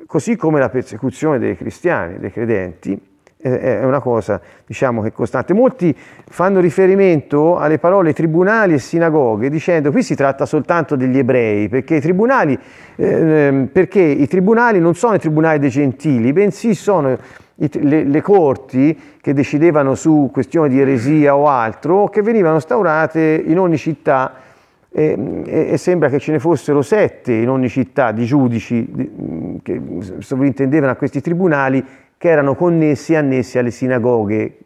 così 0.07 0.35
come 0.35 0.57
la 0.57 0.69
persecuzione 0.69 1.37
dei 1.37 1.55
cristiani, 1.55 2.17
dei 2.17 2.31
credenti, 2.31 2.99
è 3.47 3.83
una 3.83 3.99
cosa 3.99 4.39
diciamo 4.65 5.01
che 5.01 5.09
è 5.09 5.11
costante. 5.11 5.53
Molti 5.53 5.95
fanno 5.95 6.59
riferimento 6.59 7.57
alle 7.57 7.79
parole 7.79 8.13
tribunali 8.13 8.73
e 8.73 8.79
sinagoghe 8.79 9.49
dicendo 9.49 9.91
qui 9.91 10.03
si 10.03 10.15
tratta 10.15 10.45
soltanto 10.45 10.95
degli 10.95 11.17
ebrei, 11.17 11.69
perché 11.69 11.95
i 11.95 12.01
tribunali, 12.01 12.57
eh, 12.95 13.67
perché 13.71 14.01
i 14.01 14.27
tribunali 14.27 14.79
non 14.79 14.95
sono 14.95 15.15
i 15.15 15.19
tribunali 15.19 15.59
dei 15.59 15.69
gentili, 15.69 16.33
bensì 16.33 16.73
sono 16.73 17.17
le, 17.57 18.03
le, 18.03 18.21
corti 18.21 18.97
che 19.19 19.33
decidevano 19.33 19.95
su 19.95 20.29
questioni 20.31 20.69
di 20.69 20.79
eresia 20.79 21.35
o 21.35 21.47
altro, 21.47 22.07
che 22.07 22.21
venivano 22.21 22.55
instaurate 22.55 23.43
in 23.45 23.57
ogni 23.57 23.77
città 23.77 24.45
e, 24.89 25.43
e, 25.45 25.77
sembra 25.77 26.09
che 26.09 26.19
ce 26.19 26.31
ne 26.31 26.39
fossero 26.39 26.81
sette 26.81 27.33
in 27.33 27.49
ogni 27.49 27.69
città 27.69 28.11
di 28.11 28.25
giudici 28.25 29.59
che 29.61 29.81
sovrintendevano 30.19 30.91
a 30.91 30.95
questi 30.95 31.21
tribunali 31.21 31.85
che 32.17 32.29
erano 32.29 32.55
connessi 32.55 33.13
e 33.13 33.17
annessi 33.17 33.57
alle 33.57 33.71
sinagoghe, 33.71 34.57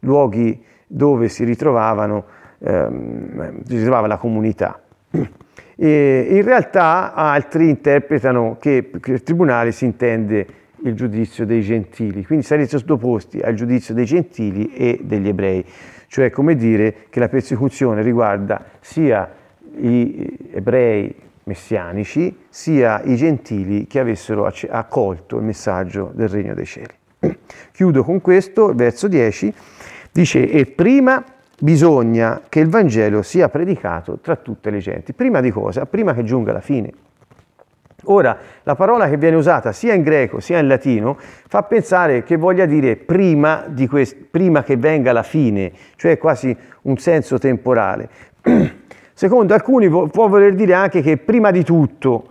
luoghi 0.00 0.62
dove 0.86 1.28
si, 1.28 1.44
ritrovavano, 1.44 2.24
ehm, 2.58 3.62
si 3.64 3.76
ritrovava 3.76 4.06
la 4.06 4.16
comunità. 4.16 4.80
E 5.82 6.26
in 6.30 6.42
realtà 6.42 7.14
altri 7.14 7.70
interpretano 7.70 8.58
che 8.60 8.82
per 8.82 9.22
tribunale 9.22 9.72
si 9.72 9.86
intende 9.86 10.46
il 10.82 10.94
giudizio 10.94 11.46
dei 11.46 11.62
gentili, 11.62 12.24
quindi 12.24 12.44
sarete 12.44 12.76
sottoposti 12.76 13.40
al 13.40 13.54
giudizio 13.54 13.94
dei 13.94 14.04
gentili 14.04 14.74
e 14.74 15.00
degli 15.02 15.28
ebrei, 15.28 15.64
cioè 16.06 16.30
come 16.30 16.54
dire 16.54 17.06
che 17.08 17.20
la 17.20 17.28
persecuzione 17.28 18.02
riguarda 18.02 18.62
sia 18.80 19.30
gli 19.74 20.26
ebrei 20.52 21.14
messianici 21.44 22.36
sia 22.48 23.00
i 23.04 23.16
gentili 23.16 23.86
che 23.86 24.00
avessero 24.00 24.50
accolto 24.68 25.36
il 25.36 25.42
messaggio 25.42 26.10
del 26.14 26.28
regno 26.28 26.54
dei 26.54 26.66
cieli. 26.66 26.94
Chiudo 27.72 28.04
con 28.04 28.20
questo, 28.20 28.72
verso 28.74 29.08
10, 29.08 29.52
dice 30.12 30.48
e 30.48 30.66
prima 30.66 31.24
bisogna 31.60 32.42
che 32.48 32.60
il 32.60 32.68
Vangelo 32.68 33.22
sia 33.22 33.48
predicato 33.48 34.18
tra 34.18 34.36
tutte 34.36 34.70
le 34.70 34.78
genti. 34.78 35.12
Prima 35.12 35.40
di 35.40 35.50
cosa? 35.50 35.86
Prima 35.86 36.14
che 36.14 36.24
giunga 36.24 36.52
la 36.52 36.60
fine. 36.60 36.92
Ora, 38.04 38.36
la 38.62 38.74
parola 38.74 39.08
che 39.08 39.18
viene 39.18 39.36
usata 39.36 39.72
sia 39.72 39.92
in 39.92 40.02
greco 40.02 40.40
sia 40.40 40.58
in 40.58 40.68
latino 40.68 41.18
fa 41.18 41.64
pensare 41.64 42.22
che 42.22 42.36
voglia 42.36 42.64
dire 42.64 42.96
prima, 42.96 43.66
quest- 43.88 44.16
prima 44.30 44.62
che 44.62 44.78
venga 44.78 45.12
la 45.12 45.22
fine, 45.22 45.70
cioè 45.96 46.16
quasi 46.16 46.56
un 46.82 46.96
senso 46.96 47.38
temporale. 47.38 48.08
Secondo 49.20 49.52
alcuni 49.52 49.90
può 49.90 50.28
voler 50.28 50.54
dire 50.54 50.72
anche 50.72 51.02
che 51.02 51.18
prima 51.18 51.50
di 51.50 51.62
tutto, 51.62 52.24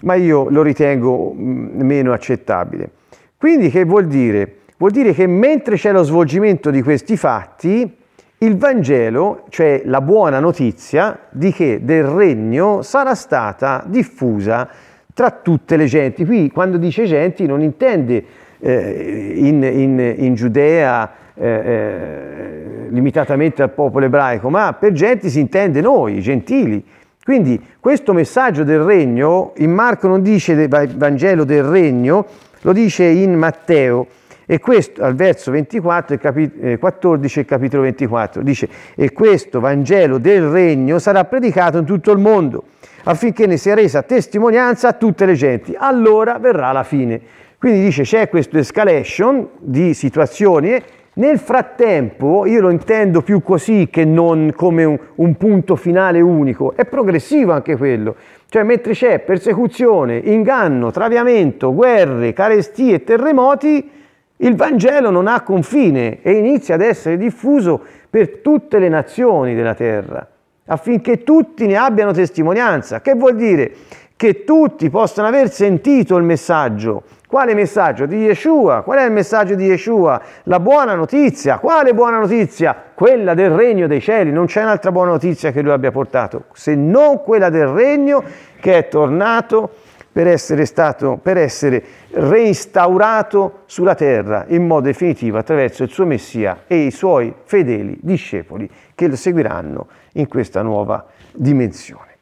ma 0.00 0.16
io 0.16 0.50
lo 0.50 0.60
ritengo 0.60 1.32
meno 1.34 2.12
accettabile. 2.12 2.90
Quindi 3.38 3.70
che 3.70 3.86
vuol 3.86 4.06
dire? 4.06 4.56
Vuol 4.76 4.90
dire 4.90 5.14
che 5.14 5.26
mentre 5.26 5.76
c'è 5.76 5.92
lo 5.92 6.02
svolgimento 6.02 6.70
di 6.70 6.82
questi 6.82 7.16
fatti, 7.16 7.90
il 8.36 8.58
Vangelo, 8.58 9.44
cioè 9.48 9.80
la 9.86 10.02
buona 10.02 10.38
notizia 10.38 11.20
di 11.30 11.52
che 11.52 11.80
del 11.82 12.04
regno 12.04 12.82
sarà 12.82 13.14
stata 13.14 13.82
diffusa 13.86 14.68
tra 15.14 15.30
tutte 15.30 15.78
le 15.78 15.86
genti. 15.86 16.26
Qui 16.26 16.50
quando 16.50 16.76
dice 16.76 17.06
genti 17.06 17.46
non 17.46 17.62
intende 17.62 18.22
eh, 18.58 19.32
in, 19.36 19.62
in, 19.62 20.14
in, 20.18 20.34
Giudea 20.34 21.10
eh, 21.36 21.46
eh, 21.46 22.86
limitatamente 22.88 23.62
al 23.62 23.70
popolo 23.70 24.06
ebraico, 24.06 24.48
ma 24.50 24.72
per 24.72 24.92
genti 24.92 25.28
si 25.28 25.40
intende 25.40 25.80
noi, 25.80 26.16
i 26.16 26.20
gentili. 26.20 26.84
Quindi 27.22 27.60
questo 27.80 28.12
messaggio 28.12 28.64
del 28.64 28.80
regno, 28.80 29.52
in 29.56 29.72
Marco 29.72 30.08
non 30.08 30.22
dice 30.22 30.54
del 30.54 30.94
Vangelo 30.96 31.44
del 31.44 31.64
regno, 31.64 32.26
lo 32.62 32.72
dice 32.72 33.04
in 33.04 33.34
Matteo. 33.34 34.06
E 34.48 34.60
questo 34.60 35.02
al 35.02 35.16
verso 35.16 35.50
24 35.50 36.18
e 36.60 36.78
14 36.78 37.40
il 37.40 37.44
capitolo 37.44 37.82
24 37.82 38.42
dice 38.42 38.68
e 38.94 39.10
questo 39.10 39.58
Vangelo 39.58 40.18
del 40.18 40.44
regno 40.44 41.00
sarà 41.00 41.24
predicato 41.24 41.78
in 41.78 41.84
tutto 41.84 42.12
il 42.12 42.18
mondo 42.18 42.62
affinché 43.02 43.46
ne 43.46 43.56
sia 43.56 43.74
resa 43.74 44.02
testimonianza 44.02 44.88
a 44.88 44.92
tutte 44.92 45.26
le 45.26 45.34
genti. 45.34 45.74
Allora 45.76 46.38
verrà 46.38 46.70
la 46.70 46.84
fine. 46.84 47.20
Quindi 47.58 47.80
dice 47.80 48.02
c'è 48.02 48.28
questo 48.28 48.58
escalation 48.58 49.48
di 49.58 49.94
situazioni. 49.94 50.80
Nel 51.18 51.38
frattempo, 51.38 52.44
io 52.44 52.60
lo 52.60 52.70
intendo 52.70 53.22
più 53.22 53.42
così 53.42 53.88
che 53.90 54.04
non 54.04 54.52
come 54.54 54.84
un, 54.84 54.98
un 55.14 55.34
punto 55.36 55.74
finale 55.74 56.20
unico, 56.20 56.74
è 56.76 56.84
progressivo 56.84 57.52
anche 57.52 57.76
quello. 57.76 58.16
Cioè, 58.48 58.62
mentre 58.62 58.92
c'è 58.92 59.20
persecuzione, 59.20 60.18
inganno, 60.18 60.90
traviamento, 60.90 61.72
guerre, 61.74 62.34
carestie, 62.34 63.02
terremoti, 63.02 63.90
il 64.36 64.56
Vangelo 64.56 65.10
non 65.10 65.26
ha 65.26 65.40
confine 65.40 66.20
e 66.20 66.32
inizia 66.32 66.74
ad 66.74 66.82
essere 66.82 67.16
diffuso 67.16 67.80
per 68.10 68.38
tutte 68.38 68.78
le 68.78 68.90
nazioni 68.90 69.54
della 69.54 69.74
terra 69.74 70.28
affinché 70.66 71.22
tutti 71.22 71.66
ne 71.66 71.76
abbiano 71.76 72.12
testimonianza. 72.12 73.00
Che 73.00 73.14
vuol 73.14 73.36
dire? 73.36 73.72
Che 74.16 74.44
tutti 74.44 74.88
possano 74.90 75.28
aver 75.28 75.50
sentito 75.50 76.16
il 76.16 76.24
messaggio. 76.24 77.02
Quale 77.26 77.54
messaggio? 77.54 78.06
Di 78.06 78.18
Yeshua. 78.18 78.82
Qual 78.82 78.98
è 78.98 79.04
il 79.04 79.10
messaggio 79.10 79.56
di 79.56 79.64
Yeshua? 79.64 80.20
La 80.44 80.60
buona 80.60 80.94
notizia. 80.94 81.58
Quale 81.58 81.92
buona 81.92 82.18
notizia? 82.18 82.76
Quella 82.94 83.34
del 83.34 83.50
regno 83.50 83.88
dei 83.88 84.00
cieli. 84.00 84.30
Non 84.30 84.46
c'è 84.46 84.62
un'altra 84.62 84.92
buona 84.92 85.10
notizia 85.10 85.50
che 85.50 85.60
lui 85.60 85.72
abbia 85.72 85.90
portato, 85.90 86.44
se 86.52 86.74
non 86.76 87.22
quella 87.22 87.50
del 87.50 87.66
regno 87.66 88.22
che 88.60 88.78
è 88.78 88.88
tornato 88.88 89.70
per 90.16 90.28
essere, 90.28 90.64
stato, 90.64 91.18
per 91.20 91.36
essere 91.36 91.82
reinstaurato 92.12 93.64
sulla 93.66 93.94
terra 93.94 94.46
in 94.48 94.66
modo 94.66 94.86
definitivo 94.86 95.36
attraverso 95.36 95.82
il 95.82 95.90
suo 95.90 96.06
Messia 96.06 96.62
e 96.66 96.86
i 96.86 96.90
suoi 96.90 97.34
fedeli 97.44 97.98
discepoli 98.00 98.70
che 98.94 99.08
lo 99.08 99.16
seguiranno 99.16 99.88
in 100.12 100.26
questa 100.26 100.62
nuova 100.62 101.04
dimensione. 101.32 102.16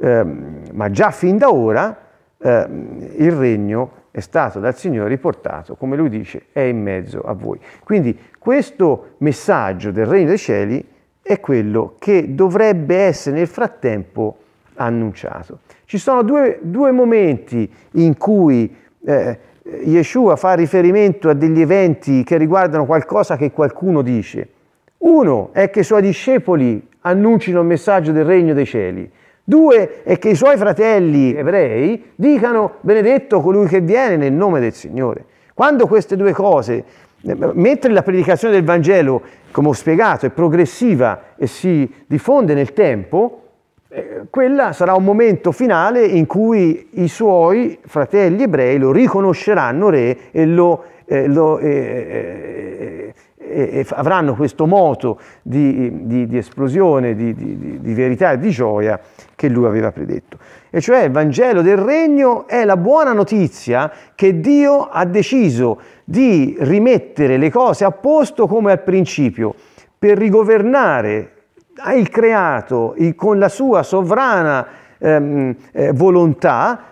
Eh, 0.00 0.24
ma 0.72 0.90
già 0.90 1.12
fin 1.12 1.36
da 1.36 1.52
ora 1.52 1.96
eh, 2.42 2.66
il 3.16 3.32
regno 3.32 4.00
è 4.10 4.20
stato 4.20 4.60
dal 4.60 4.76
Signore 4.76 5.08
riportato, 5.08 5.74
come 5.74 5.96
lui 5.96 6.10
dice, 6.10 6.46
è 6.52 6.60
in 6.60 6.82
mezzo 6.82 7.20
a 7.22 7.32
voi. 7.32 7.58
Quindi 7.82 8.18
questo 8.38 9.14
messaggio 9.18 9.90
del 9.90 10.06
regno 10.06 10.28
dei 10.28 10.38
cieli 10.38 10.86
è 11.22 11.40
quello 11.40 11.94
che 11.98 12.34
dovrebbe 12.34 12.96
essere 12.96 13.36
nel 13.36 13.46
frattempo 13.46 14.36
annunciato. 14.74 15.60
Ci 15.84 15.98
sono 15.98 16.22
due, 16.22 16.58
due 16.60 16.90
momenti 16.90 17.70
in 17.92 18.16
cui 18.16 18.74
eh, 19.04 19.38
Yeshua 19.84 20.36
fa 20.36 20.54
riferimento 20.54 21.28
a 21.28 21.34
degli 21.34 21.60
eventi 21.60 22.24
che 22.24 22.36
riguardano 22.36 22.84
qualcosa 22.84 23.36
che 23.36 23.52
qualcuno 23.52 24.02
dice. 24.02 24.48
Uno 24.98 25.50
è 25.52 25.70
che 25.70 25.80
i 25.80 25.84
suoi 25.84 26.02
discepoli 26.02 26.88
annuncino 27.00 27.60
il 27.60 27.66
messaggio 27.66 28.12
del 28.12 28.24
regno 28.24 28.54
dei 28.54 28.66
cieli. 28.66 29.10
Due 29.44 30.02
è 30.04 30.18
che 30.18 30.28
i 30.30 30.34
suoi 30.36 30.56
fratelli 30.56 31.34
ebrei 31.34 32.12
dicano 32.14 32.74
benedetto 32.80 33.40
colui 33.40 33.66
che 33.66 33.80
viene 33.80 34.16
nel 34.16 34.32
nome 34.32 34.60
del 34.60 34.72
Signore. 34.72 35.24
Quando 35.52 35.86
queste 35.86 36.16
due 36.16 36.32
cose, 36.32 36.84
mentre 37.52 37.92
la 37.92 38.02
predicazione 38.02 38.54
del 38.54 38.64
Vangelo, 38.64 39.20
come 39.50 39.68
ho 39.68 39.72
spiegato, 39.72 40.26
è 40.26 40.30
progressiva 40.30 41.34
e 41.36 41.46
si 41.48 41.92
diffonde 42.06 42.54
nel 42.54 42.72
tempo, 42.72 43.42
eh, 43.88 44.22
quella 44.30 44.72
sarà 44.72 44.94
un 44.94 45.04
momento 45.04 45.52
finale 45.52 46.04
in 46.06 46.26
cui 46.26 46.88
i 46.92 47.08
suoi 47.08 47.78
fratelli 47.84 48.44
ebrei 48.44 48.78
lo 48.78 48.92
riconosceranno 48.92 49.90
re 49.90 50.30
e 50.30 50.46
lo, 50.46 50.84
eh, 51.04 51.26
lo 51.26 51.58
eh, 51.58 53.12
eh 53.48 53.86
avranno 53.90 54.34
questo 54.34 54.66
moto 54.66 55.18
di, 55.42 56.06
di, 56.06 56.26
di 56.26 56.38
esplosione, 56.38 57.14
di, 57.14 57.34
di, 57.34 57.94
verità 57.94 58.32
e 58.32 58.38
di 58.38 58.50
gioia 58.50 58.98
che 59.34 59.48
lui 59.48 59.66
aveva 59.66 59.92
predetto. 59.92 60.38
E 60.70 60.80
cioè 60.80 61.02
il 61.02 61.10
Vangelo 61.10 61.62
del 61.62 61.76
Regno 61.76 62.46
è 62.46 62.64
la 62.64 62.76
buona 62.76 63.12
notizia 63.12 63.90
che 64.14 64.40
Dio 64.40 64.88
ha 64.88 65.04
deciso 65.04 65.80
di 66.04 66.56
rimettere 66.60 67.36
le 67.36 67.50
cose 67.50 67.84
a 67.84 67.90
posto 67.90 68.46
come 68.46 68.72
al 68.72 68.82
principio, 68.82 69.54
per 69.98 70.18
rigovernare 70.18 71.30
il 71.94 72.08
creato 72.10 72.94
con 73.14 73.38
la 73.38 73.48
sua 73.48 73.82
sovrana 73.82 74.66
ehm, 74.98 75.54
eh, 75.72 75.92
volontà 75.92 76.91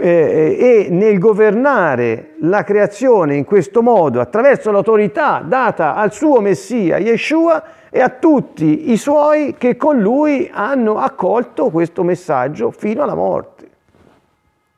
eh, 0.00 0.86
e 0.86 0.90
nel 0.90 1.18
governare 1.18 2.30
la 2.40 2.64
creazione 2.64 3.36
in 3.36 3.44
questo 3.44 3.82
modo 3.82 4.20
attraverso 4.20 4.70
l'autorità 4.70 5.44
data 5.46 5.94
al 5.94 6.12
suo 6.12 6.40
Messia 6.40 6.98
Yeshua 6.98 7.62
e 7.90 8.00
a 8.00 8.08
tutti 8.08 8.90
i 8.90 8.96
suoi 8.96 9.54
che 9.58 9.76
con 9.76 10.00
lui 10.00 10.48
hanno 10.50 10.98
accolto 10.98 11.70
questo 11.70 12.02
messaggio 12.02 12.70
fino 12.70 13.02
alla 13.02 13.14
morte, 13.14 13.68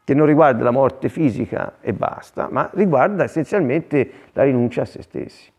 che 0.02 0.14
non 0.14 0.26
riguarda 0.26 0.64
la 0.64 0.70
morte 0.70 1.08
fisica 1.08 1.74
e 1.80 1.92
basta, 1.92 2.48
ma 2.50 2.68
riguarda 2.72 3.22
essenzialmente 3.22 4.10
la 4.32 4.42
rinuncia 4.42 4.82
a 4.82 4.86
se 4.86 5.02
stessi. 5.02 5.50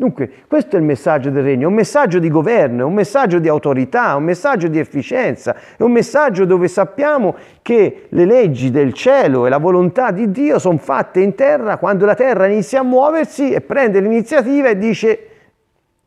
Dunque, 0.00 0.30
questo 0.46 0.76
è 0.76 0.78
il 0.78 0.84
messaggio 0.84 1.28
del 1.28 1.42
regno, 1.42 1.64
è 1.64 1.66
un 1.66 1.74
messaggio 1.74 2.20
di 2.20 2.30
governo, 2.30 2.82
è 2.82 2.84
un 2.84 2.94
messaggio 2.94 3.40
di 3.40 3.48
autorità, 3.48 4.12
è 4.12 4.14
un 4.14 4.22
messaggio 4.22 4.68
di 4.68 4.78
efficienza, 4.78 5.56
è 5.76 5.82
un 5.82 5.90
messaggio 5.90 6.44
dove 6.44 6.68
sappiamo 6.68 7.34
che 7.62 8.06
le 8.08 8.24
leggi 8.24 8.70
del 8.70 8.92
cielo 8.92 9.44
e 9.44 9.48
la 9.48 9.58
volontà 9.58 10.12
di 10.12 10.30
Dio 10.30 10.60
sono 10.60 10.78
fatte 10.78 11.18
in 11.18 11.34
terra 11.34 11.78
quando 11.78 12.06
la 12.06 12.14
terra 12.14 12.46
inizia 12.46 12.78
a 12.78 12.84
muoversi 12.84 13.50
e 13.50 13.60
prende 13.60 13.98
l'iniziativa 13.98 14.68
e 14.68 14.78
dice 14.78 15.28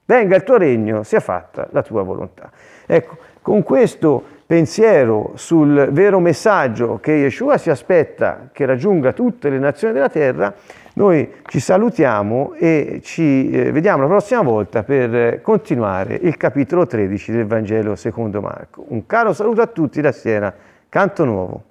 venga 0.06 0.38
il 0.38 0.44
tuo 0.44 0.56
regno, 0.56 1.04
sia 1.04 1.20
fatta 1.20 1.68
la 1.72 1.82
tua 1.82 2.04
volontà. 2.04 2.50
Ecco, 2.86 3.18
con 3.42 3.64
questo 3.64 4.24
pensiero 4.46 5.32
sul 5.36 5.90
vero 5.92 6.20
messaggio 6.20 7.00
che 7.02 7.14
Yeshua 7.14 7.58
si 7.58 7.70
aspetta 7.70 8.50
che 8.52 8.66
raggiunga 8.66 9.14
tutte 9.14 9.50
le 9.50 9.58
nazioni 9.60 9.94
della 9.94 10.10
terra, 10.10 10.54
noi 10.96 11.36
ci 11.46 11.62
salutiamo 11.62 12.54
e 12.58 13.00
ci 13.02 13.50
eh, 13.50 13.72
vediamo 13.72 14.02
la 14.02 14.10
prossima 14.10 14.42
volta 14.42 14.84
per 14.84 15.42
continuare 15.42 16.16
il 16.16 16.36
capitolo 16.36 16.86
13 16.86 17.32
del 17.32 17.46
Vangelo 17.46 17.96
secondo 17.96 18.42
Marco. 18.42 18.84
Un 18.90 19.06
caro 19.06 19.32
saluto 19.32 19.62
a 19.62 19.68
tutti 19.68 20.02
da 20.02 20.12
Siena, 20.12 20.54
Canto 20.90 21.24
Nuovo. 21.24 21.64